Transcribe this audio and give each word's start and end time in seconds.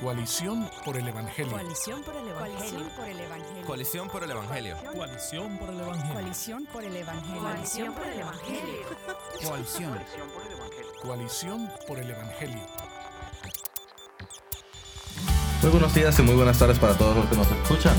Coalición 0.00 0.66
por 0.82 0.96
el 0.96 1.06
Evangelio. 1.08 1.52
Coalición 1.52 2.02
por 2.02 2.16
el 2.16 2.28
Evangelio. 2.28 2.86
Coalición 3.66 4.08
por 4.08 4.22
el 4.22 4.30
Evangelio. 4.30 4.76
Coalición 4.96 5.58
por 5.58 5.68
el 5.68 5.80
Evangelio. 5.80 6.14
Coalición 6.14 6.66
por 6.72 6.84
el 6.84 6.96
Evangelio. 6.96 7.40
Coalición 7.42 7.92
por 7.92 8.06
el 8.06 8.20
Evangelio. 8.20 8.62
Coalición. 9.46 9.98
Coalición 11.02 11.68
por 11.86 11.98
el 11.98 12.10
Evangelio. 12.10 12.62
Muy 15.62 15.70
buenos 15.70 15.94
días 15.94 16.18
y 16.18 16.22
muy 16.22 16.34
buenas 16.34 16.58
tardes 16.58 16.78
para 16.78 16.96
todos 16.96 17.14
los 17.16 17.26
que 17.26 17.36
nos 17.36 17.50
escuchan. 17.50 17.96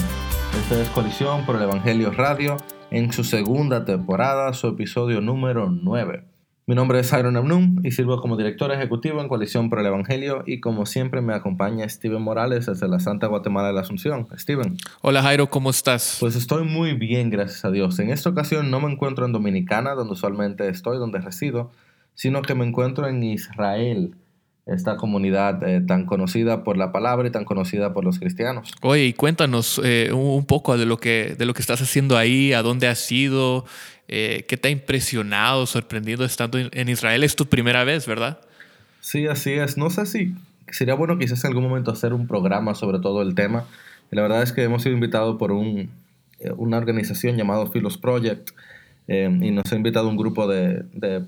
Esta 0.60 0.82
es 0.82 0.90
Coalición 0.90 1.46
por 1.46 1.58
el 1.58 1.62
Evangelio 1.62 2.10
Radio 2.10 2.58
en 2.90 3.14
su 3.14 3.24
segunda 3.24 3.86
temporada, 3.86 4.54
su 4.54 4.70
episodio 4.70 5.22
número 5.22 5.70
9. 5.70 6.31
Mi 6.72 6.76
nombre 6.76 7.02
es 7.02 7.12
Iron 7.12 7.36
Amnum 7.36 7.82
y 7.84 7.92
sirvo 7.92 8.22
como 8.22 8.38
director 8.38 8.72
ejecutivo 8.72 9.20
en 9.20 9.28
Coalición 9.28 9.70
por 9.70 9.82
el 9.82 9.88
Evangelio 9.88 10.44
y 10.48 10.62
como 10.62 10.86
siempre 10.86 11.20
me 11.20 11.34
acompaña 11.34 11.90
Steven 11.90 12.22
Morales 12.22 12.68
desde 12.68 12.88
la 12.88 13.02
Santa 13.02 13.28
Guatemala 13.28 13.68
de 13.68 13.74
la 13.74 13.82
Asunción. 13.82 14.26
Steven. 14.38 14.78
Hola 15.02 15.22
Jairo, 15.22 15.50
¿cómo 15.50 15.70
estás? 15.70 16.16
Pues 16.22 16.38
estoy 16.38 16.64
muy 16.64 16.94
bien, 16.94 17.30
gracias 17.30 17.66
a 17.66 17.72
Dios. 17.72 18.00
En 18.00 18.10
esta 18.10 18.30
ocasión 18.30 18.72
no 18.72 18.80
me 18.80 18.90
encuentro 18.90 19.26
en 19.26 19.34
Dominicana, 19.34 19.96
donde 19.96 20.14
usualmente 20.14 20.70
estoy, 20.70 20.98
donde 20.98 21.20
resido, 21.20 21.72
sino 22.14 22.42
que 22.42 22.56
me 22.56 22.66
encuentro 22.66 23.06
en 23.06 23.22
Israel, 23.22 24.16
esta 24.66 24.98
comunidad 24.98 25.68
eh, 25.68 25.82
tan 25.82 26.06
conocida 26.06 26.64
por 26.64 26.78
la 26.78 26.92
palabra 26.92 27.28
y 27.28 27.32
tan 27.32 27.46
conocida 27.46 27.94
por 27.94 28.04
los 28.06 28.20
cristianos. 28.20 28.72
Oye, 28.82 29.06
y 29.06 29.14
cuéntanos 29.14 29.82
eh, 29.84 30.12
un 30.14 30.46
poco 30.46 30.78
de 30.78 30.86
lo, 30.86 30.98
que, 30.98 31.36
de 31.38 31.46
lo 31.46 31.54
que 31.54 31.62
estás 31.62 31.82
haciendo 31.82 32.18
ahí, 32.18 32.54
a 32.54 32.62
dónde 32.62 32.88
has 32.88 33.12
ido, 33.12 33.66
eh, 34.08 34.46
qué 34.48 34.58
te 34.58 34.68
ha 34.68 34.72
impresionado, 34.72 35.66
sorprendido 35.66 36.26
estando 36.26 36.60
en 36.60 36.90
Israel. 36.90 37.24
Es 37.24 37.36
tu 37.36 37.48
primera 37.48 37.84
vez, 37.84 38.06
¿verdad? 38.06 38.40
Sí, 39.00 39.28
así 39.28 39.54
es. 39.54 39.78
No 39.78 39.90
sé 39.90 40.06
si 40.06 40.36
sería 40.70 40.94
bueno 40.94 41.18
quizás 41.18 41.44
en 41.44 41.50
algún 41.50 41.64
momento 41.64 41.92
hacer 41.92 42.14
un 42.14 42.28
programa 42.28 42.76
sobre 42.76 43.00
todo 43.00 43.22
el 43.22 43.36
tema. 43.36 43.66
la 44.12 44.22
verdad 44.22 44.44
es 44.44 44.54
que 44.54 44.64
hemos 44.64 44.84
sido 44.84 44.94
invitados 44.94 45.38
por 45.38 45.52
un, 45.52 45.90
una 46.58 46.78
organización 46.78 47.36
llamada 47.36 47.66
Philos 47.68 47.98
Project 47.98 48.52
y 49.08 49.52
nos 49.52 49.70
ha 49.74 49.76
invitado 49.76 50.08
un 50.08 50.16
grupo 50.16 50.48
de, 50.48 50.84
de 50.94 51.26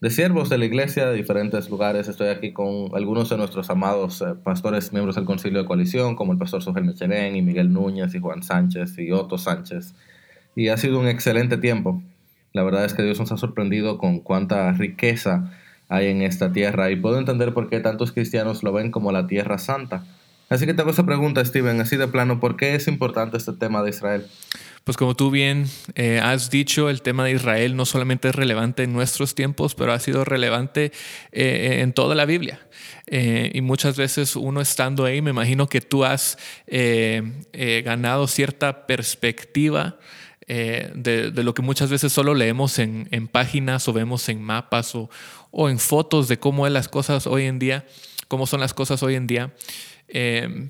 de 0.00 0.10
siervos 0.10 0.48
de 0.48 0.58
la 0.58 0.64
iglesia 0.64 1.06
de 1.06 1.16
diferentes 1.16 1.68
lugares. 1.70 2.08
Estoy 2.08 2.28
aquí 2.28 2.52
con 2.52 2.90
algunos 2.94 3.28
de 3.30 3.36
nuestros 3.36 3.68
amados 3.68 4.22
eh, 4.22 4.34
pastores, 4.44 4.92
miembros 4.92 5.16
del 5.16 5.24
Concilio 5.24 5.60
de 5.60 5.66
Coalición, 5.66 6.14
como 6.14 6.32
el 6.32 6.38
pastor 6.38 6.62
Sujel 6.62 6.84
Michelén 6.84 7.34
y 7.34 7.42
Miguel 7.42 7.72
Núñez 7.72 8.14
y 8.14 8.20
Juan 8.20 8.42
Sánchez 8.42 8.96
y 8.98 9.10
Otto 9.10 9.38
Sánchez. 9.38 9.94
Y 10.54 10.68
ha 10.68 10.76
sido 10.76 11.00
un 11.00 11.08
excelente 11.08 11.56
tiempo. 11.56 12.00
La 12.52 12.62
verdad 12.62 12.84
es 12.84 12.94
que 12.94 13.02
Dios 13.02 13.18
nos 13.18 13.32
ha 13.32 13.36
sorprendido 13.36 13.98
con 13.98 14.20
cuánta 14.20 14.72
riqueza 14.72 15.50
hay 15.88 16.08
en 16.08 16.22
esta 16.22 16.52
tierra 16.52 16.90
y 16.90 16.96
puedo 16.96 17.18
entender 17.18 17.52
por 17.52 17.68
qué 17.68 17.80
tantos 17.80 18.12
cristianos 18.12 18.62
lo 18.62 18.72
ven 18.72 18.90
como 18.90 19.10
la 19.10 19.26
tierra 19.26 19.58
santa. 19.58 20.04
Así 20.48 20.64
que 20.64 20.72
te 20.72 20.80
hago 20.80 20.90
esa 20.90 21.04
pregunta, 21.04 21.44
Steven, 21.44 21.80
así 21.80 21.96
de 21.96 22.08
plano, 22.08 22.40
¿por 22.40 22.56
qué 22.56 22.74
es 22.74 22.88
importante 22.88 23.36
este 23.36 23.52
tema 23.52 23.82
de 23.82 23.90
Israel? 23.90 24.26
Pues 24.88 24.96
como 24.96 25.14
tú 25.14 25.30
bien 25.30 25.66
eh, 25.96 26.18
has 26.18 26.48
dicho, 26.48 26.88
el 26.88 27.02
tema 27.02 27.22
de 27.22 27.32
Israel 27.32 27.76
no 27.76 27.84
solamente 27.84 28.30
es 28.30 28.34
relevante 28.34 28.84
en 28.84 28.94
nuestros 28.94 29.34
tiempos, 29.34 29.74
pero 29.74 29.92
ha 29.92 30.00
sido 30.00 30.24
relevante 30.24 30.92
eh, 31.30 31.80
en 31.82 31.92
toda 31.92 32.14
la 32.14 32.24
Biblia. 32.24 32.66
Eh, 33.06 33.50
y 33.52 33.60
muchas 33.60 33.98
veces 33.98 34.34
uno 34.34 34.62
estando 34.62 35.04
ahí, 35.04 35.20
me 35.20 35.28
imagino 35.28 35.68
que 35.68 35.82
tú 35.82 36.06
has 36.06 36.38
ganado 37.84 38.26
cierta 38.28 38.86
perspectiva 38.86 39.98
de, 40.46 41.32
lo 41.34 41.52
que 41.52 41.60
muchas 41.60 41.90
veces 41.90 42.10
solo 42.10 42.32
leemos 42.32 42.78
en, 42.78 43.28
páginas 43.30 43.86
o 43.88 43.92
vemos 43.92 44.26
en 44.30 44.40
mapas 44.40 44.94
o, 44.94 45.10
o, 45.50 45.68
en 45.68 45.78
fotos 45.78 46.28
de 46.28 46.38
cómo 46.38 46.66
es 46.66 46.72
las 46.72 46.88
cosas 46.88 47.26
hoy 47.26 47.44
en 47.44 47.58
día, 47.58 47.84
cómo 48.26 48.46
son 48.46 48.60
las 48.60 48.72
cosas 48.72 49.02
hoy 49.02 49.16
en 49.16 49.26
día. 49.26 49.52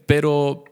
Pero 0.07 0.65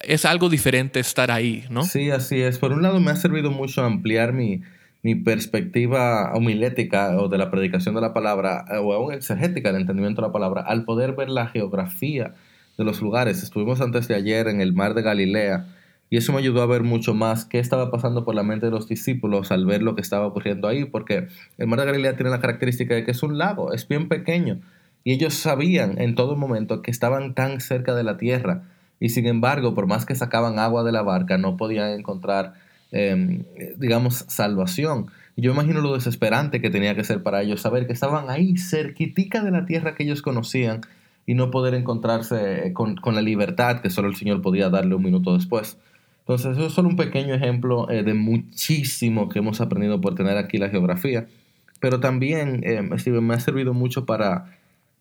es 0.00 0.24
algo 0.24 0.48
diferente 0.48 1.00
estar 1.00 1.30
ahí, 1.30 1.64
¿no? 1.70 1.84
Sí, 1.84 2.10
así 2.10 2.40
es. 2.40 2.58
Por 2.58 2.72
un 2.72 2.82
lado 2.82 3.00
me 3.00 3.10
ha 3.10 3.16
servido 3.16 3.50
mucho 3.50 3.82
ampliar 3.82 4.32
mi, 4.32 4.62
mi 5.02 5.14
perspectiva 5.14 6.32
homilética 6.34 7.16
o 7.16 7.28
de 7.28 7.38
la 7.38 7.50
predicación 7.50 7.94
de 7.94 8.00
la 8.00 8.12
palabra 8.12 8.64
eh, 8.70 8.78
o 8.78 8.92
aún 8.92 9.12
exegética 9.12 9.70
del 9.70 9.82
entendimiento 9.82 10.20
de 10.20 10.28
la 10.28 10.32
palabra 10.32 10.62
al 10.62 10.84
poder 10.84 11.14
ver 11.14 11.28
la 11.28 11.46
geografía 11.46 12.34
de 12.76 12.84
los 12.84 13.00
lugares. 13.00 13.42
Estuvimos 13.42 13.80
antes 13.80 14.08
de 14.08 14.14
ayer 14.14 14.48
en 14.48 14.60
el 14.60 14.72
mar 14.72 14.94
de 14.94 15.02
Galilea 15.02 15.66
y 16.10 16.16
eso 16.16 16.32
me 16.32 16.38
ayudó 16.38 16.62
a 16.62 16.66
ver 16.66 16.82
mucho 16.82 17.14
más 17.14 17.44
qué 17.44 17.58
estaba 17.58 17.90
pasando 17.90 18.24
por 18.24 18.34
la 18.34 18.42
mente 18.42 18.66
de 18.66 18.72
los 18.72 18.88
discípulos 18.88 19.50
al 19.50 19.66
ver 19.66 19.82
lo 19.82 19.94
que 19.94 20.02
estaba 20.02 20.26
ocurriendo 20.26 20.68
ahí, 20.68 20.84
porque 20.84 21.28
el 21.58 21.66
mar 21.66 21.80
de 21.80 21.86
Galilea 21.86 22.16
tiene 22.16 22.30
la 22.30 22.40
característica 22.40 22.94
de 22.94 23.04
que 23.04 23.10
es 23.10 23.22
un 23.22 23.38
lago, 23.38 23.72
es 23.72 23.88
bien 23.88 24.08
pequeño 24.08 24.60
y 25.06 25.12
ellos 25.12 25.34
sabían 25.34 26.00
en 26.00 26.16
todo 26.16 26.34
momento 26.34 26.82
que 26.82 26.90
estaban 26.90 27.32
tan 27.32 27.60
cerca 27.60 27.94
de 27.94 28.02
la 28.02 28.16
tierra 28.16 28.64
y 28.98 29.10
sin 29.10 29.26
embargo, 29.26 29.72
por 29.72 29.86
más 29.86 30.04
que 30.04 30.16
sacaban 30.16 30.58
agua 30.58 30.82
de 30.82 30.90
la 30.90 31.02
barca, 31.02 31.38
no 31.38 31.56
podían 31.56 31.92
encontrar, 31.92 32.54
em, 32.90 33.44
digamos, 33.76 34.24
salvación. 34.26 35.06
Yo 35.36 35.52
imagino 35.52 35.80
lo 35.80 35.94
desesperante 35.94 36.60
que 36.60 36.70
tenía 36.70 36.96
que 36.96 37.04
ser 37.04 37.22
para 37.22 37.40
ellos 37.42 37.60
saber 37.60 37.86
que 37.86 37.92
estaban 37.92 38.30
ahí, 38.30 38.56
cerquitica 38.56 39.44
de 39.44 39.52
la 39.52 39.64
tierra 39.64 39.94
que 39.94 40.02
ellos 40.02 40.22
conocían, 40.22 40.80
y 41.24 41.34
no 41.34 41.52
poder 41.52 41.74
encontrarse 41.74 42.72
con, 42.72 42.96
la 43.04 43.22
libertad 43.22 43.82
que 43.82 43.90
solo 43.90 44.08
el 44.08 44.16
Señor 44.16 44.42
podía 44.42 44.70
darle 44.70 44.96
un 44.96 45.04
minuto 45.04 45.36
después. 45.36 45.78
Entonces, 46.22 46.56
eso 46.56 46.66
es 46.66 46.72
solo 46.72 46.88
un 46.88 46.96
pequeño 46.96 47.32
ejemplo 47.32 47.88
eh, 47.90 48.02
de 48.02 48.14
muchísimo 48.14 49.28
que 49.28 49.38
hemos 49.38 49.60
aprendido 49.60 50.00
por 50.00 50.16
tener 50.16 50.36
aquí 50.36 50.58
la 50.58 50.68
geografía. 50.68 51.28
Pero 51.78 52.00
también, 52.00 52.62
eh, 52.64 52.82
me 52.82 53.34
ha 53.34 53.40
servido 53.40 53.72
mucho 53.72 54.04
para 54.04 54.56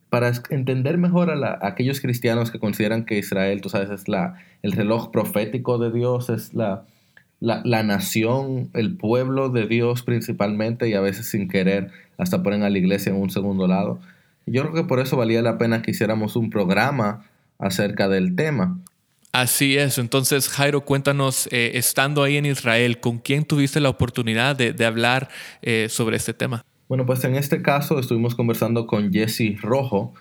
para 0.10 0.32
entender 0.50 0.98
mejor 0.98 1.32
a, 1.32 1.60
aquellos 1.62 2.00
cristianos 2.02 2.52
que 2.52 2.60
consideran 2.60 3.06
que 3.06 3.18
Israel, 3.18 3.62
tú 3.62 3.70
sabes, 3.70 3.90
es 3.90 4.08
la, 4.08 4.36
el 4.62 4.72
reloj 4.72 5.12
profético 5.12 5.78
de 5.78 5.92
Dios, 5.92 6.30
es 6.30 6.54
la, 6.54 6.86
la, 7.40 7.84
nación, 7.84 8.70
el 8.74 8.96
pueblo 8.96 9.50
de 9.50 9.68
Dios 9.68 10.04
principalmente, 10.04 10.88
y 10.90 10.94
a 10.94 11.02
veces 11.02 11.28
sin 11.28 11.48
querer 11.48 11.92
hasta 12.18 12.44
ponen 12.44 12.64
a 12.64 12.70
la 12.70 12.78
iglesia 12.78 13.12
en 13.12 13.18
un 13.18 13.30
segundo 13.30 13.68
lado. 13.68 14.00
Yo 14.46 14.62
creo 14.62 14.74
que 14.74 14.84
por 14.84 15.00
eso 15.00 15.18
valía 15.18 15.42
la 15.42 15.58
pena 15.58 15.82
que 15.82 15.92
hiciéramos 15.92 16.36
un 16.36 16.50
programa 16.50 17.26
acerca 17.58 18.08
del 18.08 18.36
tema. 18.36 18.78
Así 19.32 19.78
es, 19.78 19.98
entonces 19.98 20.48
Jairo, 20.48 20.86
cuéntanos, 20.86 21.50
eh, 21.52 21.72
estando 21.74 22.24
ahí 22.24 22.38
en 22.38 22.46
Israel, 22.46 23.02
¿con 23.02 23.18
quién 23.18 23.44
tuviste 23.44 23.82
la 23.82 23.90
oportunidad 23.90 24.56
de, 24.56 24.86
hablar 24.86 25.28
eh, 25.62 25.88
sobre 25.90 26.16
este 26.16 26.34
tema? 26.34 26.64
Bueno, 26.88 27.08
pues 27.08 27.24
en 27.24 27.36
este 27.36 27.64
caso 27.64 27.98
estuvimos 27.98 28.36
conversando 28.36 28.86
con 28.86 29.12
Jesse 29.12 29.60
Rojo. 29.60 30.14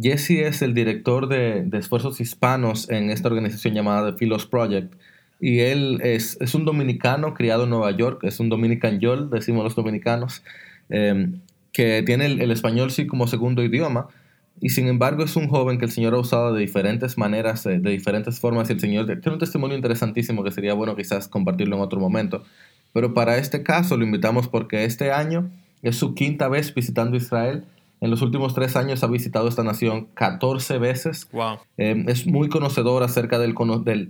Jesse 0.00 0.42
es 0.42 0.62
el 0.62 0.74
director 0.74 1.28
de, 1.28 1.68
esfuerzos 1.72 2.20
hispanos 2.20 2.90
en 2.90 3.10
esta 3.10 3.28
organización 3.28 3.74
llamada 3.74 4.10
The 4.10 4.18
Philos 4.18 4.46
Project. 4.46 4.94
Y 5.40 5.60
él 5.60 6.00
es, 6.02 6.36
un 6.54 6.64
dominicano 6.64 7.34
criado 7.34 7.64
en 7.64 7.70
Nueva 7.70 7.92
York, 7.92 8.24
es 8.24 8.40
un 8.40 8.48
dominican 8.48 8.98
yol, 8.98 9.30
decimos 9.30 9.62
los 9.62 9.76
dominicanos, 9.76 10.42
em, 10.88 11.40
que 11.72 12.02
tiene 12.02 12.26
el, 12.26 12.50
español 12.50 12.90
sí 12.90 13.06
como 13.06 13.28
segundo 13.28 13.62
idioma. 13.62 14.08
Y 14.60 14.70
sin 14.70 14.88
embargo 14.88 15.22
es 15.22 15.36
un 15.36 15.46
joven 15.46 15.78
que 15.78 15.84
el 15.84 15.92
Señor 15.92 16.14
ha 16.14 16.18
usado 16.18 16.52
de 16.52 16.60
diferentes 16.60 17.16
maneras, 17.16 17.62
de, 17.62 17.78
de 17.78 17.90
diferentes 17.90 18.40
formas. 18.40 18.68
Y 18.70 18.72
el 18.72 18.80
Señor 18.80 19.06
tiene 19.06 19.34
un 19.34 19.38
testimonio 19.38 19.76
interesantísimo 19.76 20.42
que 20.42 20.50
sería 20.50 20.74
bueno 20.74 20.96
quizás 20.96 21.28
compartirlo 21.28 21.76
en 21.76 21.82
otro 21.82 22.00
momento. 22.00 22.42
Pero 22.92 23.14
para 23.14 23.38
este 23.38 23.62
caso 23.62 23.96
lo 23.96 24.04
invitamos 24.04 24.48
porque 24.48 24.84
este 24.84 25.12
año 25.12 25.48
es 25.82 25.96
su 25.96 26.14
quinta 26.14 26.48
vez 26.48 26.74
visitando 26.74 27.16
Israel. 27.16 27.64
En 28.00 28.10
los 28.10 28.22
últimos 28.22 28.54
tres 28.54 28.76
años 28.76 29.02
ha 29.02 29.08
visitado 29.08 29.48
esta 29.48 29.64
nación 29.64 30.06
14 30.14 30.78
veces. 30.78 31.28
Wow. 31.32 31.58
Eh, 31.76 32.04
es 32.06 32.26
muy 32.26 32.48
conocedor 32.48 33.02
acerca 33.02 33.38
del, 33.38 33.54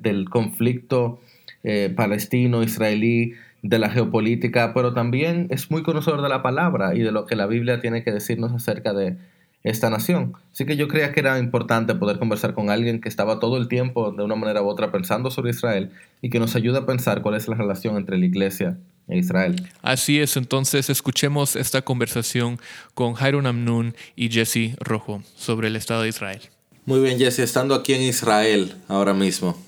del, 0.03 0.29
conflicto 0.29 1.21
eh, 1.65 1.93
palestino-israelí, 1.95 3.35
de 3.63 3.79
la 3.79 3.91
geopolítica, 3.91 4.73
pero 4.73 4.95
también 4.95 5.49
es 5.51 5.71
muy 5.71 5.83
conocedor 5.83 6.23
de 6.23 6.29
la 6.29 6.43
palabra 6.43 6.95
y 6.95 7.01
de 7.01 7.11
lo 7.11 7.27
que 7.27 7.35
la 7.35 7.47
Biblia 7.47 7.81
tiene 7.81 8.05
que 8.05 8.13
decirnos 8.13 8.53
acerca 8.53 8.93
de 8.93 9.17
esta 9.65 9.91
nación. 9.91 10.35
Así 10.53 10.65
que 10.65 10.77
yo 10.77 10.87
creía 10.87 11.13
que 11.13 11.21
era 11.21 11.39
importante 11.39 11.97
poder 11.97 12.21
conversar 12.21 12.55
con 12.55 12.71
alguien 12.71 13.01
que 13.01 13.09
estaba 13.09 13.41
todo 13.41 13.57
el 13.57 13.67
tiempo, 13.67 14.13
de 14.13 14.23
una 14.23 14.37
manera 14.37 14.63
u 14.63 14.69
otra, 14.69 14.93
pensando 14.93 15.31
sobre 15.33 15.51
Israel 15.51 15.91
y 16.23 16.31
que 16.31 16.39
nos 16.39 16.55
ayude 16.55 16.79
a 16.79 16.87
pensar 16.87 17.21
cuál 17.23 17.35
es 17.35 17.49
la 17.49 17.57
relación 17.57 17.97
entre 17.97 18.17
la 18.17 18.27
iglesia 18.27 18.79
Israel. 19.17 19.69
Así 19.83 20.21
es, 20.21 20.37
entonces 20.37 20.91
escuchemos 20.91 21.57
esta 21.57 21.83
conversación 21.83 22.61
con 22.95 23.15
Jairo 23.15 23.47
Amnun 23.47 23.95
y 24.17 24.31
Jesse 24.31 24.77
Rojo 24.79 25.23
sobre 25.37 25.69
el 25.69 25.77
Estado 25.77 26.03
de 26.03 26.09
Israel. 26.09 26.41
Muy 26.85 27.01
bien, 27.01 27.19
Jesse, 27.19 27.41
estando 27.41 27.75
aquí 27.75 27.95
en 27.95 28.03
Israel 28.03 28.75
ahora 28.89 29.15
mismo, 29.15 29.63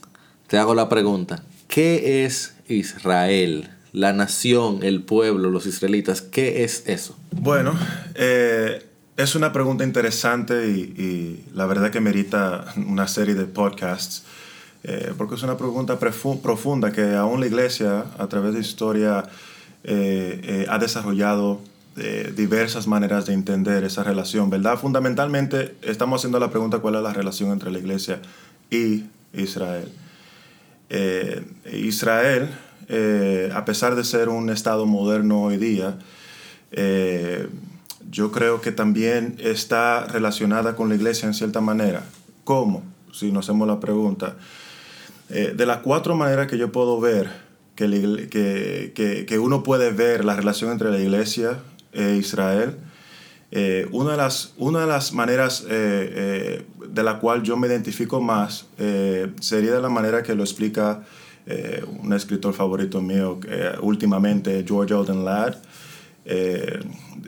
te 0.46 0.58
hago 0.58 0.74
la 0.74 0.88
pregunta, 0.88 1.42
¿qué 1.68 2.24
es 2.24 2.54
Israel? 2.68 3.70
La 3.92 4.12
nación, 4.12 4.80
el 4.82 5.02
pueblo, 5.02 5.50
los 5.50 5.66
israelitas, 5.66 6.22
¿qué 6.22 6.64
es 6.64 6.84
eso? 6.86 7.18
Bueno, 7.30 7.78
eh, 8.14 8.86
es 9.16 9.34
una 9.34 9.52
pregunta 9.52 9.84
interesante 9.84 10.68
y, 10.68 10.80
y, 10.80 11.44
la 11.54 11.66
verdad 11.66 11.90
que 11.90 12.00
merita 12.00 12.72
una 12.76 13.06
serie 13.06 13.34
de 13.34 13.44
podcasts. 13.44 14.24
Eh, 14.82 15.12
porque 15.16 15.34
es 15.34 15.42
una 15.42 15.58
pregunta 15.58 15.98
profunda 15.98 16.90
que 16.90 17.14
aún 17.14 17.40
la 17.40 17.46
iglesia, 17.46 18.06
a 18.18 18.26
través 18.28 18.54
de 18.54 18.60
historia, 18.60 19.24
eh, 19.84 20.40
eh, 20.42 20.66
ha 20.68 20.78
desarrollado 20.78 21.60
diversas 22.34 22.86
maneras 22.86 23.26
de 23.26 23.34
entender 23.34 23.84
esa 23.84 24.02
relación, 24.02 24.48
¿verdad? 24.48 24.78
Fundamentalmente 24.78 25.74
estamos 25.82 26.20
haciendo 26.20 26.38
la 26.38 26.48
pregunta 26.48 26.78
cuál 26.78 26.94
es 26.94 27.02
la 27.02 27.12
relación 27.12 27.50
entre 27.50 27.70
la 27.70 27.78
iglesia 27.78 28.22
y 28.70 29.04
Israel. 29.34 29.92
Israel, 31.70 32.48
a 33.52 33.64
pesar 33.66 33.96
de 33.96 34.04
ser 34.04 34.30
un 34.30 34.48
Estado 34.48 34.86
moderno 34.86 35.42
hoy 35.42 35.58
día, 35.58 35.98
yo 38.10 38.32
creo 38.32 38.62
que 38.62 38.72
también 38.72 39.36
está 39.38 40.06
relacionada 40.06 40.76
con 40.76 40.88
la 40.88 40.94
iglesia 40.94 41.26
en 41.26 41.34
cierta 41.34 41.60
manera. 41.60 42.02
¿Cómo? 42.44 42.82
Si 43.12 43.30
nos 43.30 43.44
hacemos 43.44 43.68
la 43.68 43.78
pregunta. 43.78 44.36
De 45.30 45.66
las 45.66 45.78
cuatro 45.78 46.16
maneras 46.16 46.48
que 46.48 46.58
yo 46.58 46.72
puedo 46.72 47.00
ver 47.00 47.28
que, 47.76 48.92
que, 48.94 49.24
que, 49.26 49.38
uno 49.38 49.62
puede 49.62 49.90
ver 49.92 50.24
la 50.24 50.36
relación 50.36 50.70
entre 50.70 50.90
la 50.90 50.98
iglesia 50.98 51.60
e 51.92 52.16
Israel, 52.16 52.76
una, 53.90 54.12
de 54.12 54.16
las, 54.16 54.54
una 54.58 54.80
de 54.80 54.86
las 54.86 55.12
maneras 55.12 55.64
de 55.64 56.64
la 57.02 57.18
cual 57.20 57.42
yo 57.42 57.56
me 57.56 57.68
identifico 57.68 58.20
más 58.20 58.66
sería 59.40 59.72
de 59.72 59.80
la 59.80 59.88
manera 59.88 60.22
que 60.22 60.34
lo 60.34 60.42
explica 60.42 61.04
un 62.02 62.12
escritor 62.12 62.52
favorito 62.52 63.00
mío 63.00 63.40
últimamente, 63.80 64.64
George 64.66 64.92
Alden 64.92 65.24
Ladd. 65.24 65.56
Eh, 66.32 66.78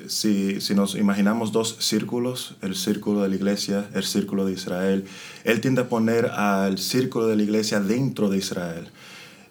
si, 0.06 0.60
si, 0.60 0.76
nos 0.76 0.94
imaginamos 0.94 1.50
dos 1.50 1.76
círculos, 1.80 2.54
el 2.62 2.76
círculo 2.76 3.22
de 3.22 3.30
la 3.30 3.34
iglesia, 3.34 3.88
el 3.94 4.04
círculo 4.04 4.46
de 4.46 4.52
Israel, 4.52 5.06
él 5.42 5.60
tiende 5.60 5.80
a 5.80 5.88
poner 5.88 6.26
al 6.26 6.78
círculo 6.78 7.26
de 7.26 7.34
la 7.34 7.42
iglesia 7.42 7.80
dentro 7.80 8.30
de 8.30 8.38
Israel. 8.38 8.90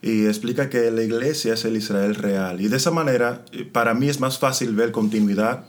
Y 0.01 0.25
explica 0.25 0.69
que 0.69 0.89
la 0.89 1.03
iglesia 1.03 1.55
es 1.55 1.65
el 1.65 1.75
Israel 1.75 2.15
real. 2.15 2.61
Y 2.61 2.69
de 2.69 2.77
esa 2.77 2.91
manera, 2.91 3.43
para 3.73 3.93
mí 3.93 4.07
es 4.07 4.21
más 4.21 4.39
fácil 4.39 4.73
ver 4.73 4.93
continuidad 4.93 5.65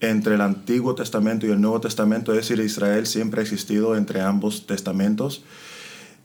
entre 0.00 0.34
el 0.34 0.42
Antiguo 0.42 0.94
Testamento 0.94 1.46
y 1.46 1.50
el 1.50 1.62
Nuevo 1.62 1.80
Testamento, 1.80 2.32
es 2.32 2.46
decir, 2.46 2.62
Israel 2.62 3.06
siempre 3.06 3.40
ha 3.40 3.42
existido 3.42 3.96
entre 3.96 4.20
ambos 4.20 4.66
testamentos. 4.66 5.44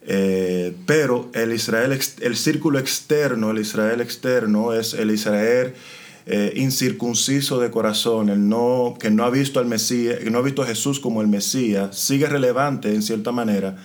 Eh, 0.02 0.76
pero 0.86 1.30
el 1.34 1.54
Israel, 1.54 1.98
el 2.20 2.36
círculo 2.36 2.78
externo, 2.78 3.52
el 3.52 3.60
Israel 3.60 4.02
externo 4.02 4.74
es 4.74 4.94
el 4.94 5.12
Israel 5.12 5.76
eh, 6.32 6.54
incircunciso 6.58 7.60
de 7.60 7.72
corazón, 7.72 8.30
el 8.30 8.48
no, 8.48 8.96
que 9.00 9.10
no 9.10 9.24
ha 9.24 9.32
visto 9.32 9.60
al 9.60 9.66
Mesías, 9.66 10.20
que 10.20 10.30
no 10.30 10.38
ha 10.38 10.44
visto 10.44 10.62
a 10.62 10.68
Jesús 10.68 11.00
como 11.00 11.24
el 11.24 11.28
Mesías, 11.28 11.98
sigue 11.98 12.28
relevante 12.28 12.94
en 12.94 13.02
cierta 13.02 13.32
manera. 13.32 13.78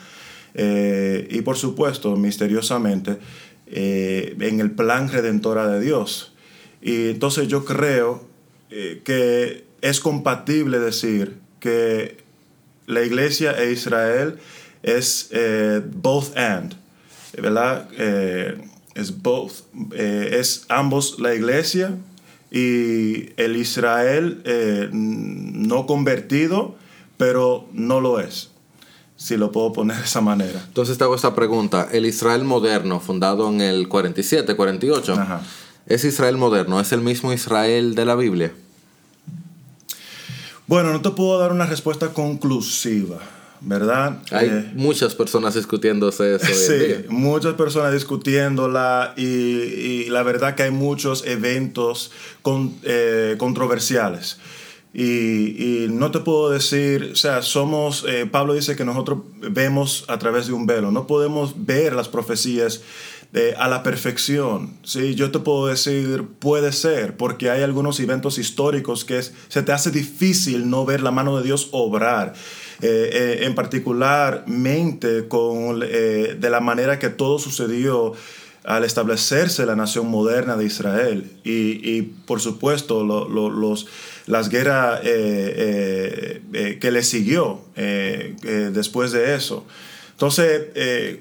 Eh, 0.53 1.27
y 1.31 1.41
por 1.41 1.57
supuesto, 1.57 2.15
misteriosamente, 2.17 3.17
eh, 3.67 4.37
en 4.39 4.61
el 4.61 4.73
plan 4.73 5.09
redentora 5.09 5.69
de 5.69 5.81
Dios. 5.81 6.35
Y 6.83 7.13
entonces 7.13 7.49
yo 7.49 7.65
creo 7.65 8.29
que 8.69 9.65
es 9.81 10.01
compatible 10.01 10.81
decir 10.81 11.39
que 11.61 12.19
la 12.87 13.05
iglesia 13.05 13.53
e 13.53 13.73
Israel 13.73 14.37
es 14.83 15.31
both 15.95 16.37
and, 16.37 16.75
¿verdad? 17.41 17.89
es 18.95 19.23
both, 19.23 19.53
es 19.95 20.67
ambos 20.69 21.19
la 21.21 21.35
iglesia 21.35 21.97
y 22.51 23.31
el 23.37 23.57
Israel 23.57 24.43
eh, 24.45 24.89
no 24.93 25.87
convertido, 25.87 26.77
pero 27.17 27.69
no 27.73 28.01
lo 28.01 28.21
es, 28.21 28.51
si 29.17 29.37
lo 29.37 29.53
puedo 29.53 29.73
poner 29.73 29.97
de 29.97 30.05
esa 30.05 30.21
manera. 30.21 30.63
Entonces 30.67 30.99
te 30.99 31.05
hago 31.05 31.15
esta 31.15 31.35
pregunta, 31.35 31.89
el 31.93 32.07
Israel 32.07 32.45
moderno, 32.45 33.01
fundado 33.01 33.49
en 33.49 33.61
el 33.61 33.89
47, 33.89 34.55
48, 34.57 35.17
¿es 35.87 36.05
Israel 36.05 36.37
moderno? 36.37 36.81
¿Es 36.81 36.93
el 36.93 37.01
mismo 37.01 37.33
Israel 37.33 37.95
de 37.95 38.05
la 38.05 38.15
Biblia? 38.15 38.53
Bueno, 40.67 40.93
no 40.93 41.03
te 41.03 41.11
puedo 41.11 41.39
dar 41.39 41.53
una 41.53 41.67
respuesta 41.67 42.15
conclusiva. 42.15 43.19
¿Verdad? 43.65 44.19
Hay 44.31 44.49
eh, 44.49 44.71
muchas 44.75 45.15
personas 45.15 45.55
discutiéndose 45.55 46.37
eso. 46.37 46.47
Sí, 46.47 47.07
muchas 47.09 47.55
personas 47.55 47.93
discutiéndola 47.93 49.15
y, 49.17 49.25
y, 49.25 50.07
la 50.11 50.23
verdad 50.23 50.55
que 50.55 50.65
hay 50.65 50.71
muchos 50.71 51.25
eventos 51.27 52.11
con, 52.43 52.75
eh, 52.83 53.37
controversiales. 53.39 54.39
Y, 54.93 55.03
y, 55.83 55.89
no 55.91 56.11
te 56.11 56.21
puedo 56.21 56.51
decir, 56.51 57.11
o 57.15 57.17
sea, 57.17 57.43
somos, 57.43 58.05
eh, 58.07 58.27
Pablo 58.31 58.55
dice 58.55 58.77
que 58.77 58.85
nosotros 58.85 59.21
vemos 59.41 60.05
a 60.09 60.19
través 60.19 60.47
de 60.47 60.53
un 60.53 60.67
velo, 60.67 60.93
no 60.93 61.07
podemos 61.07 61.67
ver 61.67 61.95
las 61.95 62.09
profecías 62.09 62.83
a 63.59 63.67
la 63.67 63.83
perfección. 63.83 64.75
¿sí? 64.85 65.17
Yo 65.17 65.33
te 65.33 65.41
puedo 65.41 65.67
decir, 65.67 66.25
puede 66.39 66.71
ser, 66.71 67.17
porque 67.17 67.51
hay 67.51 67.65
algunos 67.65 67.99
eventos 67.99 68.39
históricos 68.39 69.05
que 69.05 69.21
se 69.23 69.63
te 69.65 69.73
hace 69.73 69.91
difícil 69.91 70.71
no 70.71 70.85
ver 70.85 71.03
la 71.03 71.11
mano 71.11 71.37
de 71.39 71.43
Dios 71.43 71.69
obrar. 71.73 72.35
Eh, 72.87 73.11
eh, 73.41 73.47
en 73.47 73.55
particularmente 73.55 75.27
con, 75.27 75.81
eh, 75.83 76.37
de 76.39 76.51
la 76.51 76.61
manera 76.61 76.99
que 76.99 77.09
todo 77.09 77.39
sucedió 77.39 78.13
al 78.63 78.85
establecerse 78.85 79.65
la 79.65 79.75
nación 79.75 80.09
moderna 80.09 80.55
de 80.59 80.67
Israel 80.67 81.31
y, 81.45 82.03
por 82.27 82.43
supuesto 82.43 83.03
los, 83.03 83.87
las 84.27 84.51
guerras 84.51 85.01
que 85.01 86.41
le 86.83 87.03
siguió 87.03 87.63
después 87.75 89.13
de 89.13 89.35
eso. 89.35 89.65
Entonces, 90.13 90.69